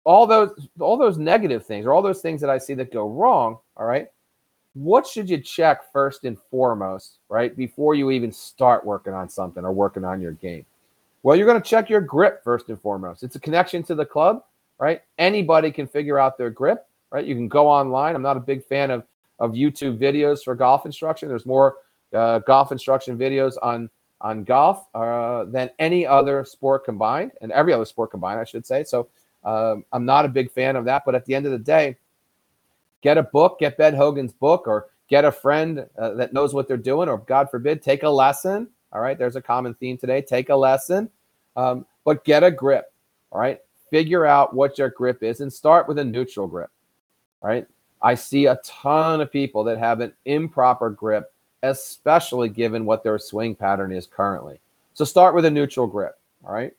all 0.04 0.26
those 0.26 0.68
all 0.80 0.98
those 0.98 1.18
negative 1.18 1.66
things 1.66 1.86
or 1.86 1.94
all 1.94 2.02
those 2.02 2.22
things 2.22 2.42
that 2.42 2.50
I 2.50 2.58
see 2.58 2.74
that 2.76 2.92
go 2.92 3.08
wrong, 3.08 3.58
all 3.78 3.86
right? 3.86 4.08
What 4.74 5.06
should 5.06 5.30
you 5.30 5.38
check 5.38 5.92
first 5.92 6.24
and 6.24 6.38
foremost, 6.50 7.20
right? 7.30 7.56
Before 7.56 7.94
you 7.94 8.12
even 8.12 8.32
start 8.32 8.86
working 8.86 9.14
on 9.14 9.30
something 9.30 9.66
or 9.66 9.74
working 9.74 10.06
on 10.06 10.22
your 10.22 10.32
game. 10.32 10.66
Well, 11.24 11.36
you're 11.36 11.46
going 11.46 11.62
to 11.62 11.70
check 11.70 11.90
your 11.90 12.02
grip 12.02 12.44
first 12.44 12.70
and 12.70 12.82
foremost. 12.82 13.22
It's 13.22 13.36
a 13.36 13.40
connection 13.40 13.84
to 13.84 13.96
the 13.96 14.06
club, 14.06 14.44
right? 14.80 15.02
Anybody 15.20 15.72
can 15.72 15.88
figure 15.88 16.18
out 16.18 16.38
their 16.38 16.50
grip, 16.50 16.88
right? 17.12 17.26
You 17.26 17.36
can 17.36 17.48
go 17.48 17.68
online. 17.68 18.16
I'm 18.16 18.22
not 18.22 18.38
a 18.38 18.42
big 18.42 18.64
fan 18.66 18.92
of 18.92 19.04
of 19.40 19.54
YouTube 19.54 19.98
videos 19.98 20.44
for 20.44 20.56
golf 20.56 20.86
instruction. 20.86 21.28
There's 21.28 21.46
more 21.48 21.78
uh, 22.14 22.40
golf 22.40 22.72
instruction 22.72 23.18
videos 23.18 23.56
on 23.62 23.90
on 24.22 24.44
golf 24.44 24.86
uh, 24.94 25.46
than 25.46 25.70
any 25.80 26.06
other 26.06 26.46
sport 26.46 26.86
combined, 26.86 27.32
and 27.42 27.52
every 27.52 27.74
other 27.74 27.86
sport 27.86 28.12
combined, 28.12 28.40
I 28.40 28.44
should 28.44 28.66
say. 28.66 28.84
So 28.84 29.08
um, 29.44 29.86
I'm 29.92 30.06
not 30.06 30.26
a 30.26 30.30
big 30.30 30.52
fan 30.52 30.76
of 30.76 30.86
that. 30.86 31.04
But 31.06 31.16
at 31.16 31.26
the 31.26 31.36
end 31.36 31.46
of 31.46 31.52
the 31.52 31.60
day, 31.60 31.98
get 33.02 33.18
a 33.18 33.24
book, 33.24 33.60
get 33.60 33.78
Ben 33.78 33.94
Hogan's 33.94 34.34
book, 34.34 34.68
or 34.68 34.88
get 35.10 35.26
a 35.26 35.32
friend 35.32 35.86
uh, 35.98 36.14
that 36.14 36.34
knows 36.34 36.54
what 36.54 36.68
they're 36.68 36.78
doing, 36.78 37.10
or 37.10 37.18
God 37.20 37.50
forbid, 37.52 37.82
take 37.82 38.04
a 38.04 38.10
lesson. 38.10 38.68
All 38.94 39.02
right, 39.02 39.18
there's 39.18 39.36
a 39.36 39.42
common 39.42 39.74
theme 39.76 39.98
today. 39.98 40.22
Take 40.22 40.50
a 40.50 40.56
lesson, 40.56 41.10
um, 41.56 41.86
but 42.04 42.24
get 42.24 42.44
a 42.44 42.52
grip. 42.52 42.92
All 43.32 43.40
right, 43.40 43.60
figure 43.90 44.26
out 44.26 44.54
what 44.54 44.78
your 44.78 44.90
grip 44.90 45.24
is 45.24 45.42
and 45.42 45.52
start 45.52 45.88
with 45.88 46.00
a 46.00 46.04
neutral 46.04 46.48
grip. 46.48 46.70
All 47.42 47.50
right, 47.50 47.66
I 48.02 48.16
see 48.16 48.48
a 48.48 48.60
ton 48.64 49.22
of 49.22 49.32
people 49.32 49.64
that 49.66 49.78
have 49.78 50.00
an 50.00 50.14
improper 50.26 50.90
grip, 50.90 51.34
especially 51.64 52.50
given 52.50 52.86
what 52.86 53.04
their 53.04 53.18
swing 53.18 53.56
pattern 53.56 53.92
is 53.92 54.08
currently. 54.08 54.60
So 54.94 55.06
start 55.06 55.36
with 55.36 55.46
a 55.46 55.52
neutral 55.52 55.88
grip. 55.88 56.18
All 56.46 56.54
right, 56.54 56.74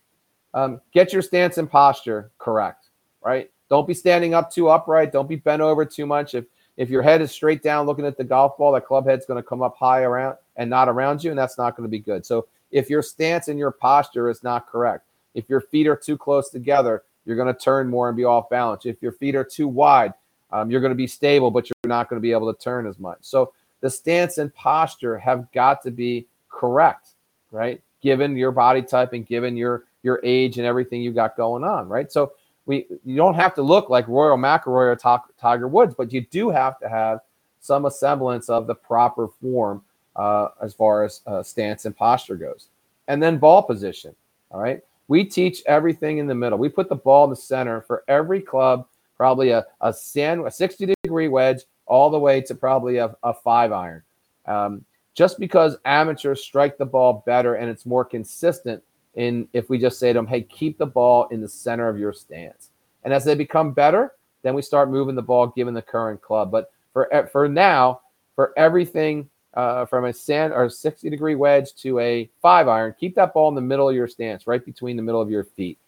um, 0.55 0.81
get 0.93 1.13
your 1.13 1.23
stance 1.23 1.59
and 1.59 1.71
posture 1.71 2.31
correct. 2.39 2.87
Right, 3.25 3.51
don't 3.69 3.87
be 3.87 3.95
standing 3.95 4.35
up 4.35 4.51
too 4.51 4.69
upright. 4.69 5.13
Don't 5.13 5.29
be 5.29 5.37
bent 5.37 5.63
over 5.63 5.85
too 5.85 6.07
much. 6.07 6.35
If 6.35 6.45
if 6.77 6.89
your 6.89 7.03
head 7.03 7.21
is 7.21 7.31
straight 7.31 7.63
down 7.63 7.87
looking 7.87 8.07
at 8.07 8.17
the 8.17 8.25
golf 8.25 8.57
ball, 8.57 8.73
that 8.73 8.87
club 8.87 9.07
head's 9.07 9.27
going 9.27 9.43
to 9.43 9.49
come 9.49 9.63
up 9.63 9.77
high 9.77 10.03
around 10.03 10.37
and 10.57 10.69
not 10.69 10.89
around 10.89 11.23
you, 11.23 11.31
and 11.31 11.39
that's 11.39 11.59
not 11.59 11.77
going 11.77 11.87
to 11.87 11.91
be 11.91 11.99
good. 11.99 12.25
So 12.25 12.47
if 12.71 12.89
your 12.89 13.03
stance 13.03 13.49
and 13.49 13.59
your 13.59 13.71
posture 13.71 14.31
is 14.31 14.43
not 14.43 14.67
correct, 14.67 15.07
if 15.35 15.49
your 15.49 15.61
feet 15.61 15.87
are 15.87 15.97
too 15.97 16.17
close 16.17 16.51
together, 16.51 17.03
you're 17.25 17.37
going 17.37 17.53
to 17.55 17.61
turn 17.61 17.89
more 17.89 18.09
and 18.09 18.17
be 18.17 18.25
off 18.25 18.51
balance. 18.51 18.87
If 18.87 19.01
your 19.03 19.13
feet 19.13 19.35
are 19.35 19.45
too 19.45 19.69
wide, 19.69 20.15
um, 20.51 20.71
you're 20.71 20.81
going 20.81 20.91
to 20.91 20.97
be 20.97 21.07
stable, 21.07 21.51
but 21.51 21.69
you're 21.69 21.89
not 21.89 22.09
going 22.09 22.19
to 22.19 22.23
be 22.23 22.33
able 22.33 22.53
to 22.53 22.59
turn 22.61 22.87
as 22.87 22.99
much. 22.99 23.19
So 23.21 23.53
the 23.81 23.91
stance 23.91 24.39
and 24.39 24.55
posture 24.55 25.19
have 25.19 25.51
got 25.53 25.83
to 25.83 25.91
be 25.91 26.27
correct, 26.51 27.09
right? 27.51 27.81
Given 28.03 28.37
your 28.37 28.53
body 28.53 28.83
type 28.83 29.13
and 29.13 29.27
given 29.27 29.57
your 29.57 29.85
your 30.03 30.21
age 30.25 30.59
and 30.59 30.67
everything 30.67 31.03
you 31.03 31.13
got 31.13 31.37
going 31.37 31.65
on, 31.65 31.89
right? 31.89 32.11
So 32.11 32.33
we 32.67 32.87
you 33.05 33.17
don't 33.17 33.35
have 33.35 33.55
to 33.55 33.63
look 33.63 33.91
like 33.91 34.07
Rory 34.09 34.37
McIlroy 34.37 35.05
or 35.05 35.23
Tiger 35.41 35.69
Woods, 35.69 35.95
but 35.97 36.13
you 36.13 36.23
do 36.23 36.51
have 36.51 36.79
to 36.81 36.89
have 36.89 37.21
some 37.61 37.89
semblance 37.91 38.49
of 38.49 38.67
the 38.67 38.75
proper 38.75 39.29
form 39.29 39.83
uh, 40.17 40.49
as 40.61 40.75
far 40.75 41.05
as 41.05 41.21
uh, 41.27 41.43
stance 41.43 41.85
and 41.85 41.97
posture 41.97 42.37
goes. 42.37 42.69
And 43.09 43.23
then 43.23 43.39
ball 43.39 43.63
position. 43.63 44.15
All 44.51 44.61
right. 44.61 44.83
We 45.09 45.25
teach 45.25 45.63
everything 45.67 46.19
in 46.19 46.27
the 46.27 46.35
middle. 46.35 46.59
We 46.59 46.69
put 46.69 46.89
the 46.89 46.97
ball 46.97 47.25
in 47.25 47.31
the 47.31 47.37
center 47.37 47.81
for 47.81 48.05
every 48.09 48.41
club, 48.41 48.87
probably 49.17 49.51
a, 49.51 49.65
a, 49.81 49.93
sand, 49.93 50.47
a 50.47 50.51
60 50.51 50.95
degree 51.03 51.29
wedge 51.29 51.63
all 51.87 52.11
the 52.11 52.19
way 52.19 52.41
to 52.43 52.55
probably 52.55 52.99
a, 52.99 53.15
a 53.23 53.35
five 53.35 53.73
iron. 53.73 54.03
Um, 54.47 54.85
just 55.15 55.39
because 55.39 55.77
amateurs 55.85 56.43
strike 56.43 56.79
the 56.79 56.87
ball 56.87 57.23
better 57.27 57.57
and 57.57 57.69
it's 57.69 57.85
more 57.85 58.05
consistent 58.05 58.83
in 59.15 59.49
if 59.53 59.69
we 59.69 59.79
just 59.79 59.99
say 59.99 60.13
to 60.13 60.19
them, 60.19 60.27
hey, 60.27 60.43
keep 60.43 60.79
the 60.79 60.87
ball 60.87 61.27
in 61.29 61.41
the 61.41 61.49
center 61.49 61.89
of 61.89 61.99
your 61.99 62.13
stance. 62.13 62.71
And 63.05 63.13
as 63.13 63.25
they 63.25 63.35
become 63.35 63.73
better, 63.73 64.13
then 64.43 64.55
we 64.55 64.63
start 64.63 64.91
moving 64.91 65.15
the 65.15 65.23
ball 65.23 65.49
given 65.49 65.75
the 65.75 65.83
current 65.83 66.21
club. 66.23 66.51
But 66.51 66.71
for 66.93 67.09
for 67.31 67.49
now, 67.49 68.01
for 68.35 68.53
everything 68.57 69.29
uh, 69.55 69.85
from 69.87 70.07
a 70.07 70.13
sand 70.13 70.53
or 70.53 70.69
60 70.69 71.11
degree 71.11 71.35
wedge 71.35 71.75
to 71.75 71.99
a 71.99 72.29
five 72.41 72.69
iron, 72.69 72.95
keep 72.99 73.15
that 73.17 73.35
ball 73.35 73.49
in 73.49 73.55
the 73.55 73.61
middle 73.61 73.89
of 73.89 73.95
your 73.95 74.09
stance, 74.09 74.47
right 74.47 74.65
between 74.65 74.97
the 74.97 75.03
middle 75.03 75.21
of 75.21 75.31
your 75.31 75.45
feet. 75.45 75.79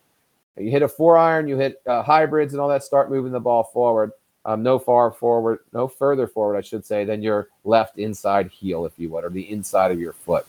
You 0.57 0.71
hit 0.71 0.83
a 0.83 0.88
four 0.88 1.16
iron, 1.16 1.49
you 1.49 1.57
hit 1.57 1.83
uh, 1.87 2.02
hybrids 2.02 2.52
and 2.54 2.61
all 2.61 2.69
that, 2.69 2.85
start 2.85 3.11
moving 3.11 3.33
the 3.33 3.40
ball 3.40 3.64
forward. 3.64 4.12
Um, 4.47 4.62
no 4.62 4.78
far 4.78 5.11
forward, 5.11 5.61
no 5.73 5.88
further 5.88 6.26
forward, 6.26 6.59
I 6.59 6.61
should 6.61 6.85
say, 6.85 7.04
than 7.07 7.23
your 7.23 7.49
left 7.64 7.99
inside 7.99 8.50
heel, 8.50 8.85
if 8.85 8.93
you 8.99 9.09
would, 9.09 9.25
or 9.25 9.31
the 9.31 9.50
inside 9.50 9.90
of 9.90 9.99
your 9.99 10.12
foot. 10.12 10.47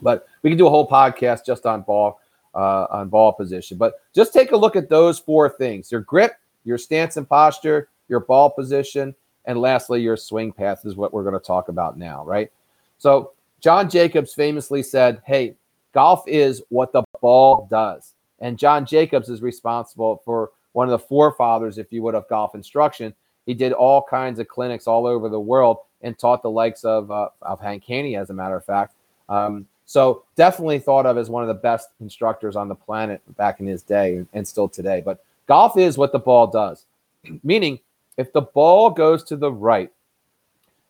But 0.00 0.26
we 0.42 0.50
can 0.50 0.58
do 0.58 0.66
a 0.66 0.70
whole 0.70 0.88
podcast 0.88 1.44
just 1.44 1.66
on 1.66 1.82
ball 1.82 2.20
uh, 2.54 2.86
on 2.90 3.08
ball 3.08 3.32
position. 3.32 3.78
But 3.78 3.94
just 4.14 4.32
take 4.32 4.52
a 4.52 4.56
look 4.56 4.76
at 4.76 4.88
those 4.88 5.18
four 5.18 5.48
things: 5.48 5.90
your 5.90 6.02
grip, 6.02 6.34
your 6.64 6.78
stance 6.78 7.16
and 7.16 7.28
posture, 7.28 7.88
your 8.08 8.20
ball 8.20 8.50
position, 8.50 9.14
and 9.44 9.60
lastly, 9.60 10.00
your 10.00 10.16
swing 10.16 10.52
path 10.52 10.84
is 10.84 10.96
what 10.96 11.12
we're 11.12 11.24
going 11.24 11.38
to 11.38 11.46
talk 11.46 11.68
about 11.68 11.98
now, 11.98 12.24
right? 12.24 12.50
So 12.98 13.32
John 13.60 13.88
Jacobs 13.88 14.34
famously 14.34 14.82
said, 14.82 15.22
"Hey, 15.26 15.54
golf 15.92 16.26
is 16.26 16.62
what 16.68 16.92
the 16.92 17.02
ball 17.20 17.66
does," 17.70 18.14
and 18.40 18.58
John 18.58 18.86
Jacobs 18.86 19.28
is 19.28 19.42
responsible 19.42 20.22
for 20.24 20.50
one 20.72 20.86
of 20.86 20.92
the 20.92 21.06
forefathers, 21.06 21.78
if 21.78 21.92
you 21.92 22.02
would, 22.02 22.14
of 22.14 22.28
golf 22.28 22.54
instruction. 22.54 23.14
He 23.46 23.54
did 23.54 23.72
all 23.72 24.02
kinds 24.02 24.38
of 24.38 24.48
clinics 24.48 24.86
all 24.86 25.06
over 25.06 25.28
the 25.28 25.40
world 25.40 25.78
and 26.00 26.18
taught 26.18 26.42
the 26.42 26.50
likes 26.50 26.84
of 26.84 27.10
uh, 27.10 27.28
of 27.42 27.60
Hank 27.60 27.84
Haney, 27.84 28.16
as 28.16 28.30
a 28.30 28.34
matter 28.34 28.56
of 28.56 28.64
fact. 28.64 28.94
Um, 29.28 29.66
so 29.92 30.24
definitely 30.36 30.78
thought 30.78 31.04
of 31.04 31.18
as 31.18 31.28
one 31.28 31.42
of 31.42 31.48
the 31.48 31.62
best 31.62 31.90
instructors 32.00 32.56
on 32.56 32.66
the 32.66 32.74
planet 32.74 33.20
back 33.36 33.60
in 33.60 33.66
his 33.66 33.82
day 33.82 34.24
and 34.32 34.48
still 34.48 34.66
today. 34.66 35.02
But 35.04 35.22
golf 35.46 35.76
is 35.76 35.98
what 35.98 36.12
the 36.12 36.18
ball 36.18 36.46
does, 36.46 36.86
meaning 37.44 37.78
if 38.16 38.32
the 38.32 38.40
ball 38.40 38.88
goes 38.88 39.22
to 39.24 39.36
the 39.36 39.52
right, 39.52 39.92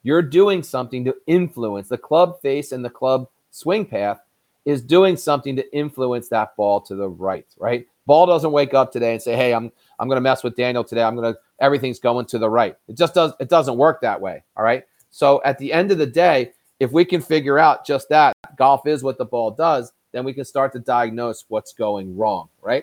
you're 0.04 0.22
doing 0.22 0.62
something 0.62 1.04
to 1.04 1.16
influence 1.26 1.88
the 1.88 1.98
club 1.98 2.40
face 2.42 2.70
and 2.70 2.84
the 2.84 2.90
club 2.90 3.28
swing 3.50 3.84
path, 3.84 4.20
is 4.66 4.80
doing 4.80 5.16
something 5.16 5.56
to 5.56 5.76
influence 5.76 6.28
that 6.28 6.54
ball 6.54 6.80
to 6.82 6.94
the 6.94 7.08
right, 7.08 7.46
right? 7.58 7.88
Ball 8.06 8.26
doesn't 8.26 8.52
wake 8.52 8.72
up 8.72 8.92
today 8.92 9.14
and 9.14 9.20
say, 9.20 9.34
"Hey, 9.34 9.52
I'm 9.52 9.72
I'm 9.98 10.06
going 10.06 10.16
to 10.16 10.20
mess 10.20 10.44
with 10.44 10.54
Daniel 10.54 10.84
today. 10.84 11.02
I'm 11.02 11.16
going 11.16 11.34
to 11.34 11.40
everything's 11.58 11.98
going 11.98 12.26
to 12.26 12.38
the 12.38 12.48
right." 12.48 12.76
It 12.86 12.96
just 12.96 13.14
does 13.14 13.32
it 13.40 13.48
doesn't 13.48 13.76
work 13.76 14.00
that 14.02 14.20
way, 14.20 14.44
all 14.56 14.62
right? 14.62 14.84
So 15.10 15.42
at 15.44 15.58
the 15.58 15.72
end 15.72 15.90
of 15.90 15.98
the 15.98 16.06
day, 16.06 16.52
if 16.82 16.90
we 16.90 17.04
can 17.04 17.20
figure 17.20 17.60
out 17.60 17.86
just 17.86 18.08
that, 18.08 18.32
golf 18.56 18.88
is 18.88 19.04
what 19.04 19.16
the 19.16 19.24
ball 19.24 19.52
does, 19.52 19.92
then 20.10 20.24
we 20.24 20.32
can 20.32 20.44
start 20.44 20.72
to 20.72 20.80
diagnose 20.80 21.44
what's 21.46 21.72
going 21.72 22.16
wrong, 22.16 22.48
right? 22.60 22.82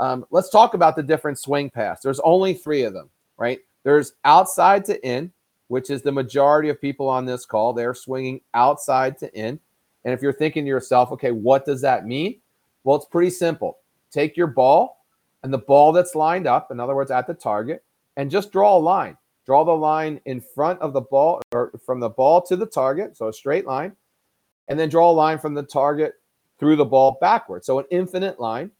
Um, 0.00 0.24
let's 0.32 0.50
talk 0.50 0.74
about 0.74 0.96
the 0.96 1.02
different 1.04 1.38
swing 1.38 1.70
paths. 1.70 2.02
There's 2.02 2.18
only 2.20 2.54
three 2.54 2.82
of 2.82 2.92
them, 2.92 3.08
right? 3.36 3.60
There's 3.84 4.14
outside 4.24 4.84
to 4.86 5.00
in, 5.06 5.30
which 5.68 5.90
is 5.90 6.02
the 6.02 6.10
majority 6.10 6.70
of 6.70 6.80
people 6.80 7.08
on 7.08 7.24
this 7.24 7.46
call. 7.46 7.72
They're 7.72 7.94
swinging 7.94 8.40
outside 8.52 9.16
to 9.18 9.32
in. 9.32 9.60
And 10.04 10.12
if 10.12 10.22
you're 10.22 10.32
thinking 10.32 10.64
to 10.64 10.68
yourself, 10.68 11.12
okay, 11.12 11.30
what 11.30 11.64
does 11.64 11.80
that 11.82 12.06
mean? 12.06 12.40
Well, 12.82 12.96
it's 12.96 13.06
pretty 13.06 13.30
simple. 13.30 13.78
Take 14.10 14.36
your 14.36 14.48
ball 14.48 15.04
and 15.44 15.52
the 15.52 15.58
ball 15.58 15.92
that's 15.92 16.16
lined 16.16 16.48
up, 16.48 16.72
in 16.72 16.80
other 16.80 16.96
words, 16.96 17.12
at 17.12 17.28
the 17.28 17.34
target, 17.34 17.84
and 18.16 18.28
just 18.28 18.50
draw 18.50 18.76
a 18.76 18.80
line. 18.80 19.16
Draw 19.50 19.64
the 19.64 19.72
line 19.72 20.20
in 20.26 20.40
front 20.40 20.80
of 20.80 20.92
the 20.92 21.00
ball 21.00 21.42
or 21.50 21.72
from 21.84 21.98
the 21.98 22.08
ball 22.08 22.40
to 22.42 22.54
the 22.54 22.66
target, 22.66 23.16
so 23.16 23.26
a 23.26 23.32
straight 23.32 23.66
line, 23.66 23.96
and 24.68 24.78
then 24.78 24.88
draw 24.88 25.10
a 25.10 25.12
line 25.12 25.40
from 25.40 25.54
the 25.54 25.62
target 25.64 26.12
through 26.60 26.76
the 26.76 26.84
ball 26.84 27.18
backwards. 27.20 27.66
So 27.66 27.80
an 27.80 27.84
infinite 27.90 28.38
line. 28.38 28.70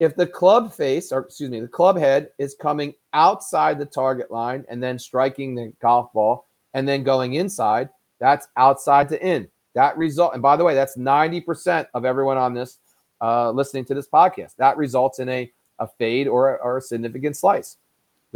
If 0.00 0.16
the 0.16 0.26
club 0.26 0.74
face, 0.74 1.12
or 1.12 1.20
excuse 1.20 1.50
me, 1.50 1.60
the 1.60 1.68
club 1.68 1.96
head 1.96 2.30
is 2.36 2.56
coming 2.60 2.94
outside 3.12 3.78
the 3.78 3.86
target 3.86 4.28
line 4.28 4.64
and 4.68 4.82
then 4.82 4.98
striking 4.98 5.54
the 5.54 5.72
golf 5.80 6.12
ball 6.12 6.48
and 6.74 6.88
then 6.88 7.04
going 7.04 7.34
inside, 7.34 7.88
that's 8.18 8.48
outside 8.56 9.08
to 9.10 9.24
in. 9.24 9.46
That 9.76 9.96
result, 9.96 10.32
and 10.32 10.42
by 10.42 10.56
the 10.56 10.64
way, 10.64 10.74
that's 10.74 10.96
90% 10.96 11.86
of 11.94 12.04
everyone 12.04 12.38
on 12.38 12.54
this 12.54 12.78
uh, 13.20 13.52
listening 13.52 13.84
to 13.84 13.94
this 13.94 14.08
podcast. 14.08 14.56
That 14.56 14.78
results 14.78 15.20
in 15.20 15.28
a, 15.28 15.48
a 15.78 15.86
fade 15.86 16.26
or, 16.26 16.58
or 16.58 16.78
a 16.78 16.82
significant 16.82 17.36
slice. 17.36 17.76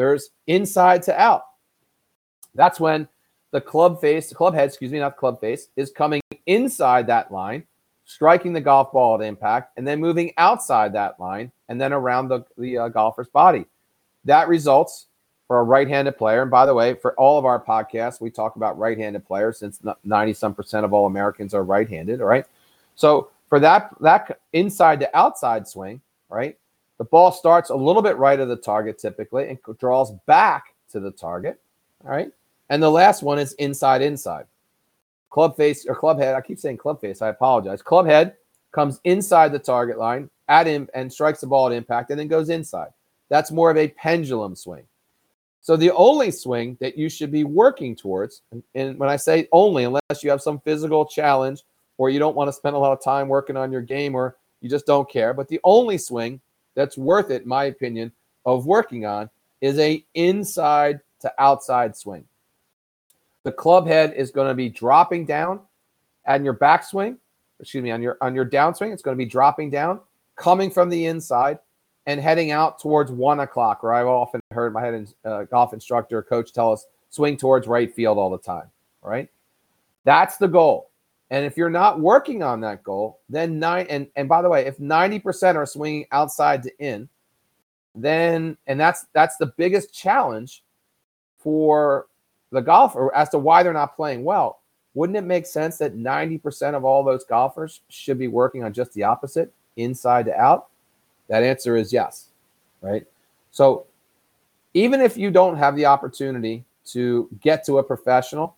There's 0.01 0.31
inside 0.47 1.03
to 1.03 1.21
out. 1.21 1.43
That's 2.55 2.81
when 2.81 3.07
the 3.51 3.61
club 3.61 4.01
face, 4.01 4.31
the 4.31 4.35
club 4.35 4.55
head, 4.55 4.69
excuse 4.69 4.93
me, 4.93 4.99
not 4.99 5.17
the 5.17 5.21
club 5.21 5.41
face, 5.41 5.69
is 5.77 5.91
coming 5.91 6.23
inside 6.47 7.07
that 7.09 7.31
line 7.31 7.65
striking 8.07 8.55
the 8.55 8.61
golf 8.63 8.93
ball 8.93 9.21
at 9.21 9.21
impact, 9.21 9.77
and 9.77 9.87
then 9.87 10.01
moving 10.01 10.33
outside 10.39 10.95
that 10.95 11.21
line 11.21 11.53
and 11.69 11.79
then 11.79 11.93
around 11.93 12.29
the, 12.29 12.43
the 12.57 12.79
uh, 12.79 12.89
golfer's 12.89 13.29
body. 13.29 13.67
That 14.25 14.49
results 14.49 15.09
for 15.47 15.61
a 15.61 15.65
right 15.65 15.87
handed 15.87 16.17
player. 16.17 16.41
And 16.41 16.51
by 16.51 16.65
the 16.65 16.73
way, 16.73 16.95
for 16.95 17.13
all 17.17 17.39
of 17.39 17.45
our 17.45 17.63
podcasts, 17.63 18.23
we 18.23 18.31
talk 18.31 18.57
about 18.57 18.79
right 18.79 18.97
handed 18.97 19.27
players 19.27 19.59
since 19.59 19.83
90 20.03 20.33
some 20.33 20.55
percent 20.55 20.87
of 20.87 20.95
all 20.95 21.05
Americans 21.05 21.53
are 21.53 21.63
right 21.63 21.89
handed. 21.89 22.23
All 22.23 22.27
right. 22.27 22.47
So 22.95 23.29
for 23.51 23.61
that, 23.61 23.95
that 24.01 24.41
inside 24.55 25.01
to 25.01 25.15
outside 25.15 25.69
swing, 25.69 26.01
right, 26.31 26.57
the 27.01 27.05
ball 27.05 27.33
starts 27.33 27.71
a 27.71 27.75
little 27.75 28.03
bit 28.03 28.19
right 28.19 28.39
of 28.39 28.49
the 28.49 28.57
target 28.57 28.99
typically 28.99 29.49
and 29.49 29.59
draws 29.79 30.13
back 30.27 30.75
to 30.93 31.01
the 31.01 31.11
target. 31.11 31.59
All 32.05 32.11
right. 32.11 32.31
And 32.69 32.83
the 32.83 32.91
last 32.91 33.23
one 33.23 33.39
is 33.39 33.55
inside 33.55 34.03
inside. 34.03 34.45
Club 35.31 35.57
face 35.57 35.87
or 35.87 35.95
club 35.95 36.19
head. 36.19 36.35
I 36.35 36.43
keep 36.43 36.59
saying 36.59 36.77
club 36.77 37.01
face. 37.01 37.23
I 37.23 37.29
apologize. 37.29 37.81
Club 37.81 38.05
head 38.05 38.35
comes 38.71 39.01
inside 39.05 39.51
the 39.51 39.59
target 39.59 39.97
line 39.97 40.29
at 40.49 40.67
him 40.67 40.91
and 40.93 41.11
strikes 41.11 41.41
the 41.41 41.47
ball 41.47 41.69
at 41.69 41.73
impact 41.73 42.11
and 42.11 42.21
then 42.21 42.29
goes 42.29 42.51
inside. 42.51 42.91
That's 43.31 43.51
more 43.51 43.71
of 43.71 43.79
a 43.79 43.89
pendulum 43.89 44.55
swing. 44.55 44.85
So 45.63 45.79
the 45.79 45.93
only 45.93 46.31
swing 46.31 46.77
that 46.83 46.99
you 46.99 47.09
should 47.09 47.33
be 47.33 47.45
working 47.45 47.97
towards, 47.97 48.43
and 48.75 48.99
when 48.99 49.09
I 49.09 49.17
say 49.17 49.49
only, 49.53 49.85
unless 49.85 50.23
you 50.23 50.29
have 50.29 50.43
some 50.43 50.61
physical 50.61 51.07
challenge 51.07 51.63
or 51.97 52.11
you 52.11 52.19
don't 52.19 52.37
want 52.37 52.49
to 52.49 52.53
spend 52.53 52.77
a 52.77 52.79
lot 52.79 52.93
of 52.93 53.03
time 53.03 53.27
working 53.27 53.57
on 53.57 53.73
your 53.73 53.81
game 53.81 54.15
or 54.15 54.37
you 54.61 54.69
just 54.69 54.85
don't 54.85 55.09
care, 55.09 55.33
but 55.33 55.49
the 55.49 55.61
only 55.65 55.97
swing 55.97 56.43
that's 56.75 56.97
worth 56.97 57.31
it, 57.31 57.43
in 57.43 57.49
my 57.49 57.65
opinion, 57.65 58.13
of 58.47 58.67
working 58.67 59.05
on 59.05 59.31
is 59.61 59.79
a 59.79 60.05
inside 60.15 61.01
to 61.21 61.33
outside 61.39 61.97
swing. 61.97 62.25
The 63.43 63.53
club 63.53 63.87
head 63.87 64.15
is 64.15 64.31
going 64.31 64.49
to 64.49 64.55
be 64.55 64.69
dropping 64.69 65.27
down 65.27 65.61
and 66.27 66.45
your 66.45 66.55
backswing, 66.55 67.17
excuse 67.59 67.83
me, 67.83 67.91
on 67.91 68.03
your 68.03 68.17
on 68.21 68.35
your 68.35 68.47
downswing, 68.47 68.93
it's 68.93 69.03
going 69.03 69.17
to 69.17 69.23
be 69.23 69.29
dropping 69.29 69.71
down, 69.71 70.01
coming 70.37 70.71
from 70.71 70.89
the 70.89 71.07
inside 71.07 71.59
and 72.07 72.21
heading 72.21 72.51
out 72.51 72.79
towards 72.79 73.11
one 73.11 73.41
o'clock. 73.41 73.83
Or 73.83 73.93
I've 73.93 74.07
often 74.07 74.41
heard 74.51 74.73
my 74.73 74.83
head 74.83 75.09
uh, 75.25 75.45
golf 75.45 75.73
instructor, 75.73 76.23
coach 76.23 76.53
tell 76.53 76.73
us 76.73 76.87
swing 77.11 77.37
towards 77.37 77.67
right 77.67 77.95
field 77.95 78.19
all 78.19 78.31
the 78.31 78.39
time. 78.39 78.71
Right, 79.03 79.29
that's 80.05 80.37
the 80.37 80.49
goal. 80.49 80.90
And 81.31 81.45
if 81.45 81.57
you're 81.57 81.71
not 81.71 82.01
working 82.01 82.43
on 82.43 82.61
that 82.63 82.83
goal, 82.83 83.21
then 83.29 83.59
nine 83.59 83.87
and 83.89 84.09
and 84.17 84.29
by 84.29 84.43
the 84.43 84.49
way, 84.49 84.67
if 84.67 84.81
ninety 84.81 85.19
percent 85.19 85.57
are 85.57 85.67
swinging 85.67 86.07
outside 86.11 86.63
to 86.65 86.73
in, 86.79 87.09
then 87.95 88.57
and 88.67 88.79
that's 88.79 89.07
that's 89.13 89.37
the 89.37 89.47
biggest 89.57 89.95
challenge 89.95 90.65
for 91.39 92.07
the 92.51 92.61
golfer 92.61 93.15
as 93.15 93.29
to 93.31 93.39
why 93.39 93.63
they're 93.63 93.73
not 93.73 93.97
playing 93.97 94.25
well. 94.25 94.61
Wouldn't 94.95 95.17
it 95.17 95.23
make 95.23 95.47
sense 95.47 95.79
that 95.79 95.97
90% 95.97 96.75
of 96.75 96.85
all 96.85 97.05
those 97.05 97.25
golfers 97.25 97.81
should 97.89 98.19
be 98.19 98.27
working 98.27 98.65
on 98.65 98.73
just 98.73 98.93
the 98.93 99.05
opposite, 99.05 99.53
inside 99.77 100.27
to 100.27 100.35
out? 100.35 100.67
That 101.29 101.45
answer 101.45 101.77
is 101.77 101.93
yes, 101.93 102.31
right? 102.81 103.07
So 103.53 103.87
even 104.75 105.01
if 105.01 105.17
you 105.17 105.31
don't 105.31 105.57
have 105.57 105.77
the 105.77 105.87
opportunity 105.87 106.65
to 106.87 107.29
get 107.41 107.65
to 107.67 107.79
a 107.79 107.85
professional, 107.85 108.57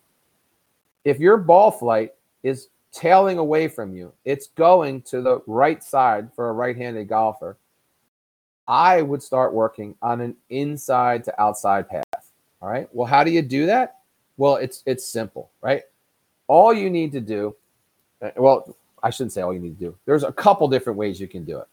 if 1.04 1.18
your 1.20 1.36
ball 1.36 1.70
flight 1.70 2.14
is 2.42 2.68
tailing 2.92 3.38
away 3.38 3.68
from 3.68 3.94
you, 3.94 4.12
it's 4.24 4.48
going 4.48 5.02
to 5.02 5.22
the 5.22 5.42
right 5.46 5.82
side 5.82 6.32
for 6.34 6.48
a 6.48 6.52
right 6.52 6.76
handed 6.76 7.08
golfer. 7.08 7.56
I 8.68 9.02
would 9.02 9.22
start 9.22 9.52
working 9.52 9.96
on 10.02 10.20
an 10.20 10.36
inside 10.50 11.24
to 11.24 11.40
outside 11.40 11.88
path. 11.88 12.30
All 12.60 12.68
right. 12.68 12.88
Well, 12.92 13.06
how 13.06 13.24
do 13.24 13.30
you 13.30 13.42
do 13.42 13.66
that? 13.66 13.98
Well, 14.36 14.56
it's 14.56 14.82
it's 14.86 15.06
simple, 15.06 15.50
right? 15.60 15.82
All 16.46 16.72
you 16.72 16.90
need 16.90 17.12
to 17.12 17.20
do, 17.20 17.56
uh, 18.22 18.30
well, 18.36 18.76
I 19.02 19.10
shouldn't 19.10 19.32
say 19.32 19.42
all 19.42 19.52
you 19.52 19.58
need 19.58 19.78
to 19.78 19.84
do. 19.84 19.96
There's 20.04 20.22
a 20.22 20.32
couple 20.32 20.68
different 20.68 20.98
ways 20.98 21.20
you 21.20 21.26
can 21.26 21.44
do 21.44 21.58
it. 21.58 21.66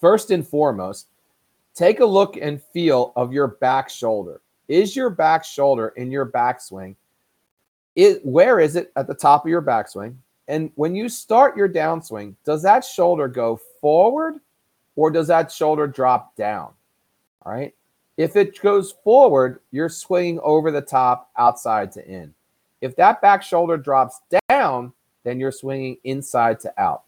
First 0.00 0.30
and 0.30 0.46
foremost, 0.46 1.08
take 1.74 2.00
a 2.00 2.06
look 2.06 2.36
and 2.36 2.62
feel 2.62 3.12
of 3.16 3.32
your 3.32 3.48
back 3.48 3.88
shoulder. 3.88 4.40
Is 4.68 4.94
your 4.94 5.10
back 5.10 5.44
shoulder 5.44 5.88
in 5.96 6.10
your 6.10 6.26
backswing? 6.26 6.94
It 7.96 8.24
where 8.24 8.60
is 8.60 8.76
it 8.76 8.92
at 8.94 9.06
the 9.06 9.14
top 9.14 9.44
of 9.44 9.50
your 9.50 9.62
backswing? 9.62 10.16
And 10.48 10.70
when 10.76 10.94
you 10.94 11.08
start 11.08 11.56
your 11.56 11.68
downswing, 11.68 12.34
does 12.44 12.62
that 12.62 12.84
shoulder 12.84 13.26
go 13.26 13.58
forward 13.80 14.36
or 14.94 15.10
does 15.10 15.26
that 15.26 15.50
shoulder 15.50 15.86
drop 15.86 16.36
down? 16.36 16.72
All 17.44 17.52
right. 17.52 17.74
If 18.16 18.36
it 18.36 18.60
goes 18.60 18.94
forward, 19.04 19.60
you're 19.72 19.88
swinging 19.88 20.40
over 20.40 20.70
the 20.70 20.80
top, 20.80 21.30
outside 21.36 21.92
to 21.92 22.08
in. 22.08 22.32
If 22.80 22.96
that 22.96 23.20
back 23.20 23.42
shoulder 23.42 23.76
drops 23.76 24.20
down, 24.48 24.92
then 25.24 25.40
you're 25.40 25.52
swinging 25.52 25.98
inside 26.04 26.60
to 26.60 26.80
out. 26.80 27.02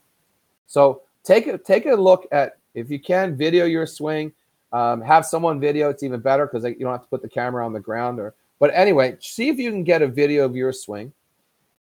So 0.67 1.01
take 1.23 1.47
a 1.47 1.57
take 1.57 1.85
a 1.85 1.95
look 1.95 2.27
at 2.31 2.57
if 2.73 2.91
you 2.91 2.99
can 2.99 3.35
video 3.35 3.65
your 3.65 3.87
swing. 3.87 4.33
Um, 4.71 5.01
have 5.01 5.25
someone 5.25 5.59
video. 5.59 5.89
It's 5.89 6.03
even 6.03 6.19
better 6.19 6.45
because 6.45 6.63
you 6.63 6.79
don't 6.79 6.91
have 6.91 7.01
to 7.01 7.07
put 7.07 7.23
the 7.23 7.29
camera 7.29 7.65
on 7.65 7.73
the 7.73 7.79
ground. 7.79 8.19
Or 8.19 8.35
but 8.59 8.71
anyway, 8.73 9.17
see 9.19 9.49
if 9.49 9.57
you 9.57 9.71
can 9.71 9.83
get 9.83 10.01
a 10.01 10.07
video 10.07 10.45
of 10.45 10.55
your 10.55 10.73
swing, 10.73 11.13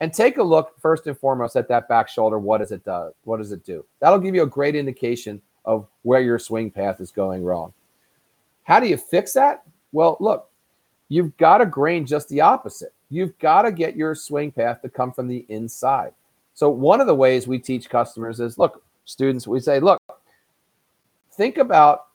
and 0.00 0.12
take 0.12 0.38
a 0.38 0.42
look 0.42 0.74
first 0.80 1.06
and 1.06 1.18
foremost 1.18 1.56
at 1.56 1.68
that 1.68 1.88
back 1.88 2.08
shoulder. 2.08 2.38
What 2.38 2.58
does 2.58 2.72
it 2.72 2.84
do? 2.84 3.12
What 3.24 3.38
does 3.38 3.52
it 3.52 3.64
do? 3.64 3.84
That'll 4.00 4.18
give 4.18 4.34
you 4.34 4.42
a 4.42 4.46
great 4.46 4.76
indication 4.76 5.42
of 5.64 5.86
where 6.02 6.20
your 6.20 6.38
swing 6.38 6.70
path 6.70 7.00
is 7.00 7.10
going 7.10 7.42
wrong. 7.42 7.72
How 8.62 8.80
do 8.80 8.86
you 8.86 8.96
fix 8.96 9.32
that? 9.32 9.62
Well, 9.92 10.16
look, 10.20 10.50
you've 11.08 11.36
got 11.36 11.58
to 11.58 11.66
grain 11.66 12.06
just 12.06 12.28
the 12.28 12.40
opposite. 12.40 12.92
You've 13.10 13.36
got 13.38 13.62
to 13.62 13.72
get 13.72 13.96
your 13.96 14.14
swing 14.14 14.52
path 14.52 14.82
to 14.82 14.88
come 14.88 15.12
from 15.12 15.26
the 15.26 15.44
inside. 15.48 16.12
So, 16.54 16.68
one 16.68 17.00
of 17.00 17.06
the 17.06 17.14
ways 17.14 17.46
we 17.46 17.58
teach 17.58 17.88
customers 17.88 18.40
is 18.40 18.58
look, 18.58 18.82
students, 19.04 19.46
we 19.46 19.60
say, 19.60 19.80
look, 19.80 20.00
think 21.32 21.56
about 21.56 22.07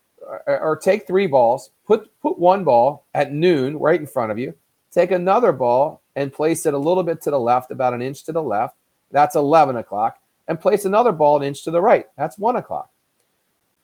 or, 0.47 0.79
take 0.81 1.07
three 1.07 1.27
balls, 1.27 1.71
put, 1.85 2.09
put 2.21 2.39
one 2.39 2.63
ball 2.63 3.05
at 3.13 3.33
noon 3.33 3.77
right 3.77 3.99
in 3.99 4.07
front 4.07 4.31
of 4.31 4.39
you, 4.39 4.53
take 4.91 5.11
another 5.11 5.51
ball 5.51 6.01
and 6.15 6.33
place 6.33 6.65
it 6.65 6.73
a 6.73 6.77
little 6.77 7.03
bit 7.03 7.21
to 7.21 7.31
the 7.31 7.39
left, 7.39 7.71
about 7.71 7.93
an 7.93 8.01
inch 8.01 8.23
to 8.25 8.31
the 8.31 8.41
left. 8.41 8.75
That's 9.11 9.35
11 9.35 9.77
o'clock. 9.77 10.19
And 10.47 10.59
place 10.59 10.85
another 10.85 11.11
ball 11.11 11.37
an 11.37 11.43
inch 11.43 11.63
to 11.63 11.71
the 11.71 11.81
right. 11.81 12.07
That's 12.17 12.37
one 12.37 12.57
o'clock. 12.57 12.89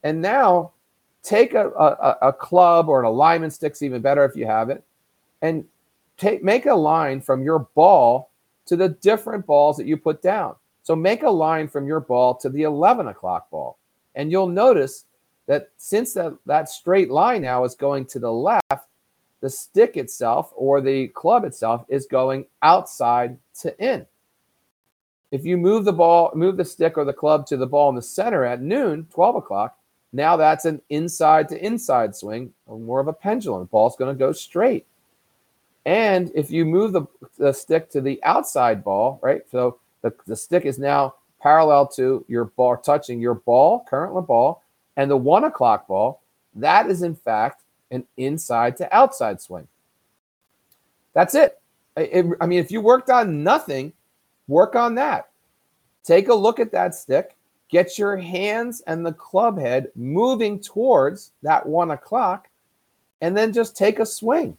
And 0.04 0.22
now 0.22 0.72
take 1.24 1.54
a, 1.54 1.70
a, 1.70 2.30
a 2.30 2.34
club 2.34 2.90
or 2.90 3.00
an 3.00 3.06
alignment 3.06 3.54
stick's 3.54 3.82
even 3.82 4.02
better 4.02 4.26
if 4.26 4.36
you 4.36 4.46
have 4.46 4.70
it, 4.70 4.84
and 5.42 5.66
take 6.18 6.44
make 6.44 6.66
a 6.66 6.74
line 6.74 7.22
from 7.22 7.44
your 7.44 7.60
ball 7.76 8.30
to 8.66 8.76
the 8.76 8.90
different 8.90 9.46
balls 9.46 9.78
that 9.78 9.88
you 9.88 9.98
put 9.98 10.22
down. 10.22 10.56
So 10.84 10.96
make 10.96 11.24
a 11.24 11.30
line 11.30 11.68
from 11.68 11.88
your 11.88 12.00
ball 12.00 12.36
to 12.36 12.50
the 12.50 12.64
11 12.64 13.08
o'clock 13.08 13.50
ball. 13.50 13.78
And 14.16 14.32
you'll 14.32 14.48
notice 14.48 15.06
that 15.50 15.72
since 15.78 16.14
that, 16.14 16.38
that 16.46 16.70
straight 16.70 17.10
line 17.10 17.42
now 17.42 17.64
is 17.64 17.74
going 17.74 18.06
to 18.06 18.20
the 18.20 18.32
left, 18.32 18.88
the 19.42 19.50
stick 19.50 19.98
itself 19.98 20.54
or 20.56 20.80
the 20.80 21.08
club 21.08 21.44
itself 21.44 21.86
is 21.90 22.06
going 22.06 22.46
outside 22.62 23.36
to 23.62 23.76
in. 23.84 24.06
If 25.32 25.46
you 25.46 25.58
move 25.58 25.86
the 25.86 25.94
ball, 25.94 26.32
move 26.36 26.56
the 26.56 26.64
stick 26.64 27.00
or 27.00 27.04
the 27.04 27.14
club 27.14 27.48
to 27.48 27.58
the 27.58 27.66
ball 27.66 27.90
in 27.90 27.96
the 27.96 28.02
center 28.02 28.46
at 28.46 28.62
noon, 28.62 29.08
12 29.12 29.38
o'clock, 29.38 29.76
now 30.14 30.38
that's 30.38 30.66
an 30.66 30.84
inside 30.90 31.50
to 31.50 31.66
inside 31.66 32.16
swing, 32.16 32.54
or 32.68 32.78
more 32.78 33.00
of 33.00 33.08
a 33.08 33.14
pendulum. 33.14 33.62
The 33.62 33.66
ball's 33.66 33.96
going 33.96 34.16
to 34.16 34.20
go 34.20 34.32
straight. 34.32 34.86
And 35.84 36.32
if 36.36 36.52
you 36.52 36.64
move 36.64 36.92
the, 36.92 37.08
the 37.40 37.54
stick 37.54 37.90
to 37.92 38.02
the 38.02 38.24
outside 38.24 38.84
ball, 38.84 39.20
right? 39.24 39.42
So 39.50 39.80
the, 40.04 40.14
the 40.28 40.36
stick 40.36 40.66
is 40.66 40.78
now 40.78 41.16
parallel 41.42 41.88
to 41.96 42.24
your 42.28 42.46
ball, 42.46 42.78
touching 42.78 43.20
your 43.20 43.36
ball, 43.36 43.84
current 43.90 44.28
ball, 44.28 44.62
and 45.00 45.10
the 45.10 45.16
one 45.16 45.46
o'clock 45.46 45.88
ball. 45.88 46.22
That 46.56 46.88
is, 46.88 47.04
in 47.04 47.16
fact, 47.16 47.64
an 47.90 48.04
inside 48.18 48.76
to 48.78 48.96
outside 48.96 49.40
swing. 49.40 49.66
That's 51.14 51.36
it. 51.36 51.58
it. 51.96 52.26
I 52.42 52.46
mean, 52.46 52.60
if 52.60 52.70
you 52.70 52.82
worked 52.82 53.10
on 53.10 53.42
nothing, 53.42 53.94
work 54.50 54.76
on 54.76 54.96
that. 54.96 55.30
Take 56.04 56.28
a 56.28 56.34
look 56.34 56.60
at 56.60 56.74
that 56.74 56.96
stick, 56.96 57.38
get 57.70 57.98
your 57.98 58.18
hands 58.18 58.82
and 58.88 59.06
the 59.06 59.14
club 59.14 59.58
head 59.58 59.88
moving 59.96 60.60
towards 60.60 61.32
that 61.44 61.66
one 61.66 61.92
o'clock, 61.92 62.50
and 63.22 63.38
then 63.38 63.54
just 63.54 63.78
take 63.78 64.00
a 64.00 64.06
swing, 64.06 64.58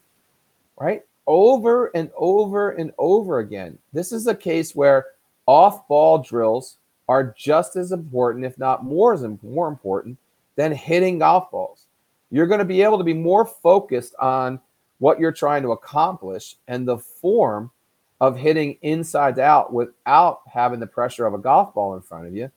right? 0.79 1.03
Over 1.27 1.91
and 1.93 2.09
over 2.17 2.71
and 2.71 2.91
over 2.97 3.39
again. 3.39 3.77
This 3.93 4.11
is 4.11 4.25
a 4.25 4.33
case 4.33 4.75
where 4.75 5.05
off 5.45 5.87
ball 5.87 6.17
drills 6.17 6.77
are 7.07 7.35
just 7.37 7.75
as 7.75 7.91
important, 7.91 8.43
if 8.43 8.57
not 8.57 8.83
more, 8.83 9.15
more 9.43 9.67
important 9.67 10.17
than 10.55 10.71
hitting 10.71 11.19
golf 11.19 11.51
balls. 11.51 11.85
You're 12.29 12.47
going 12.47 12.59
to 12.59 12.65
be 12.65 12.81
able 12.81 12.97
to 12.97 13.03
be 13.03 13.13
more 13.13 13.45
focused 13.45 14.15
on 14.19 14.59
what 14.99 15.19
you're 15.19 15.31
trying 15.31 15.63
to 15.63 15.71
accomplish 15.71 16.55
and 16.67 16.87
the 16.87 16.97
form 16.97 17.71
of 18.21 18.37
hitting 18.37 18.77
inside 18.83 19.39
out 19.39 19.73
without 19.73 20.41
having 20.51 20.79
the 20.79 20.87
pressure 20.87 21.25
of 21.25 21.33
a 21.33 21.39
golf 21.39 21.73
ball 21.73 21.95
in 21.95 22.01
front 22.01 22.27
of 22.27 22.35
you. 22.35 22.51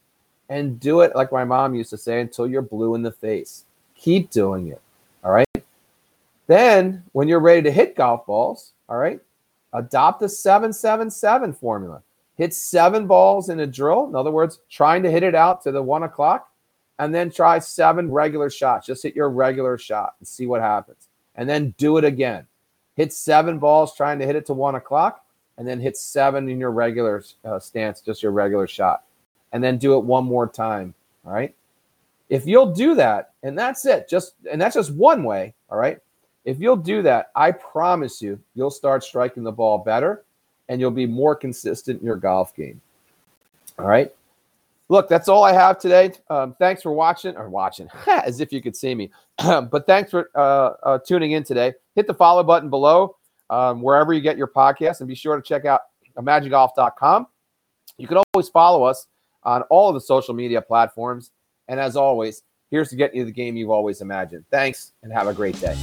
And 0.51 0.79
do 0.79 1.01
it 1.01 1.17
like 1.17 1.33
my 1.33 1.45
mom 1.45 1.75
used 1.75 1.91
to 1.91 1.97
say 1.97 2.21
until 2.21 2.47
you're 2.47 2.63
blue 2.63 2.95
in 2.95 3.03
the 3.03 3.11
face. 3.11 3.65
Keep 3.97 4.31
doing 4.31 4.69
it. 4.69 4.81
All 5.25 5.33
right. 5.33 5.49
Then, 6.47 7.03
when 7.13 7.29
you're 7.29 7.41
ready 7.41 7.63
to 7.63 7.73
hit 7.73 7.97
golf 7.97 8.27
balls, 8.27 8.73
all 8.91 8.99
right, 8.99 9.19
adopt 9.73 10.21
the 10.21 10.29
777 10.29 11.55
formula. 11.55 12.03
Hit 12.37 12.53
seven 12.53 13.07
balls 13.07 13.49
in 13.49 13.61
a 13.61 13.67
drill. 13.67 14.07
In 14.07 14.15
other 14.15 14.31
words, 14.31 14.61
trying 14.69 15.03
to 15.05 15.11
hit 15.11 15.23
it 15.23 15.35
out 15.35 15.63
to 15.63 15.73
the 15.73 15.83
one 15.83 16.03
o'clock, 16.03 16.51
and 16.99 17.15
then 17.15 17.31
try 17.31 17.59
seven 17.59 18.11
regular 18.11 18.51
shots. 18.51 18.87
Just 18.87 19.03
hit 19.03 19.17
your 19.17 19.31
regular 19.31 19.79
shot 19.79 20.15
and 20.19 20.29
see 20.29 20.47
what 20.47 20.61
happens. 20.61 21.09
And 21.35 21.49
then 21.49 21.75
do 21.79 21.97
it 21.99 22.05
again. 22.05 22.47
Hit 22.97 23.13
seven 23.13 23.59
balls 23.59 23.97
trying 23.97 24.19
to 24.21 24.27
hit 24.27 24.37
it 24.37 24.47
to 24.47 24.55
one 24.55 24.77
o'clock, 24.77 25.25
and 25.59 25.67
then 25.67 25.81
hit 25.81 25.97
seven 25.97 26.49
in 26.49 26.61
your 26.61 26.71
regular 26.71 27.25
uh, 27.45 27.59
stance, 27.59 28.01
just 28.01 28.23
your 28.23 28.33
regular 28.33 28.67
shot. 28.67 29.03
And 29.53 29.63
then 29.63 29.79
do 29.79 29.97
it 29.97 30.05
one 30.05 30.25
more 30.25 30.49
time. 30.49 30.95
All 31.27 31.33
right. 31.33 31.55
If 32.29 32.47
you'll 32.47 32.73
do 32.73 32.95
that, 32.95 33.33
and 33.43 33.59
that's 33.59 33.85
it, 33.85 34.09
just 34.09 34.35
and 34.51 34.61
that's 34.61 34.75
just 34.75 34.93
one 34.93 35.25
way. 35.25 35.55
All 35.71 35.79
right. 35.79 35.99
If 36.45 36.61
you'll 36.61 36.77
do 36.77 37.03
that, 37.03 37.31
I 37.35 37.53
promise 37.53 38.21
you, 38.21 38.39
you'll 38.55 38.71
start 38.71 39.03
striking 39.03 39.45
the 39.45 39.53
ball 39.53 39.79
better 39.79 40.25
and 40.69 40.81
you'll 40.81 40.91
be 40.91 41.07
more 41.07 41.35
consistent 41.35 42.01
in 42.01 42.07
your 42.07 42.17
golf 42.17 42.55
game. 42.55 42.81
All 43.79 43.87
right. 43.87 44.13
Look, 44.89 45.09
that's 45.09 45.29
all 45.29 45.45
I 45.45 45.53
have 45.53 45.79
today. 45.79 46.13
Um, 46.29 46.55
thanks 46.59 46.83
for 46.83 46.93
watching 46.93 47.37
or 47.37 47.49
watching 47.49 47.89
as 48.07 48.41
if 48.41 48.53
you 48.53 48.61
could 48.61 48.77
see 48.77 48.95
me. 48.95 49.11
but 49.39 49.87
thanks 49.87 50.11
for 50.11 50.31
uh, 50.35 50.73
uh, 50.83 50.99
tuning 51.07 51.33
in 51.33 51.43
today. 51.43 51.73
Hit 51.95 52.07
the 52.07 52.15
follow 52.15 52.43
button 52.43 52.71
below 52.71 53.17
um, 53.51 53.81
wherever 53.81 54.13
you 54.13 54.21
get 54.21 54.37
your 54.37 54.49
podcast 54.49 55.01
and 55.01 55.09
be 55.09 55.15
sure 55.15 55.37
to 55.37 55.43
check 55.43 55.65
out 55.65 55.81
imagengolf.com. 56.19 57.27
You 57.99 58.07
can 58.07 58.19
always 58.35 58.49
follow 58.49 58.85
us 58.85 59.07
on 59.43 59.63
all 59.63 59.89
of 59.89 59.95
the 59.95 60.01
social 60.01 60.35
media 60.35 60.61
platforms. 60.61 61.31
And 61.69 61.81
as 61.81 61.97
always, 61.97 62.43
here's 62.71 62.91
to 62.91 62.97
get 62.97 63.15
you 63.15 63.25
the 63.25 63.33
game 63.33 63.57
you've 63.57 63.71
always 63.71 64.01
imagined. 64.01 64.45
Thanks 64.51 64.93
and 65.03 65.13
have 65.13 65.29
a 65.29 65.35
great 65.35 65.59
day. 65.61 65.77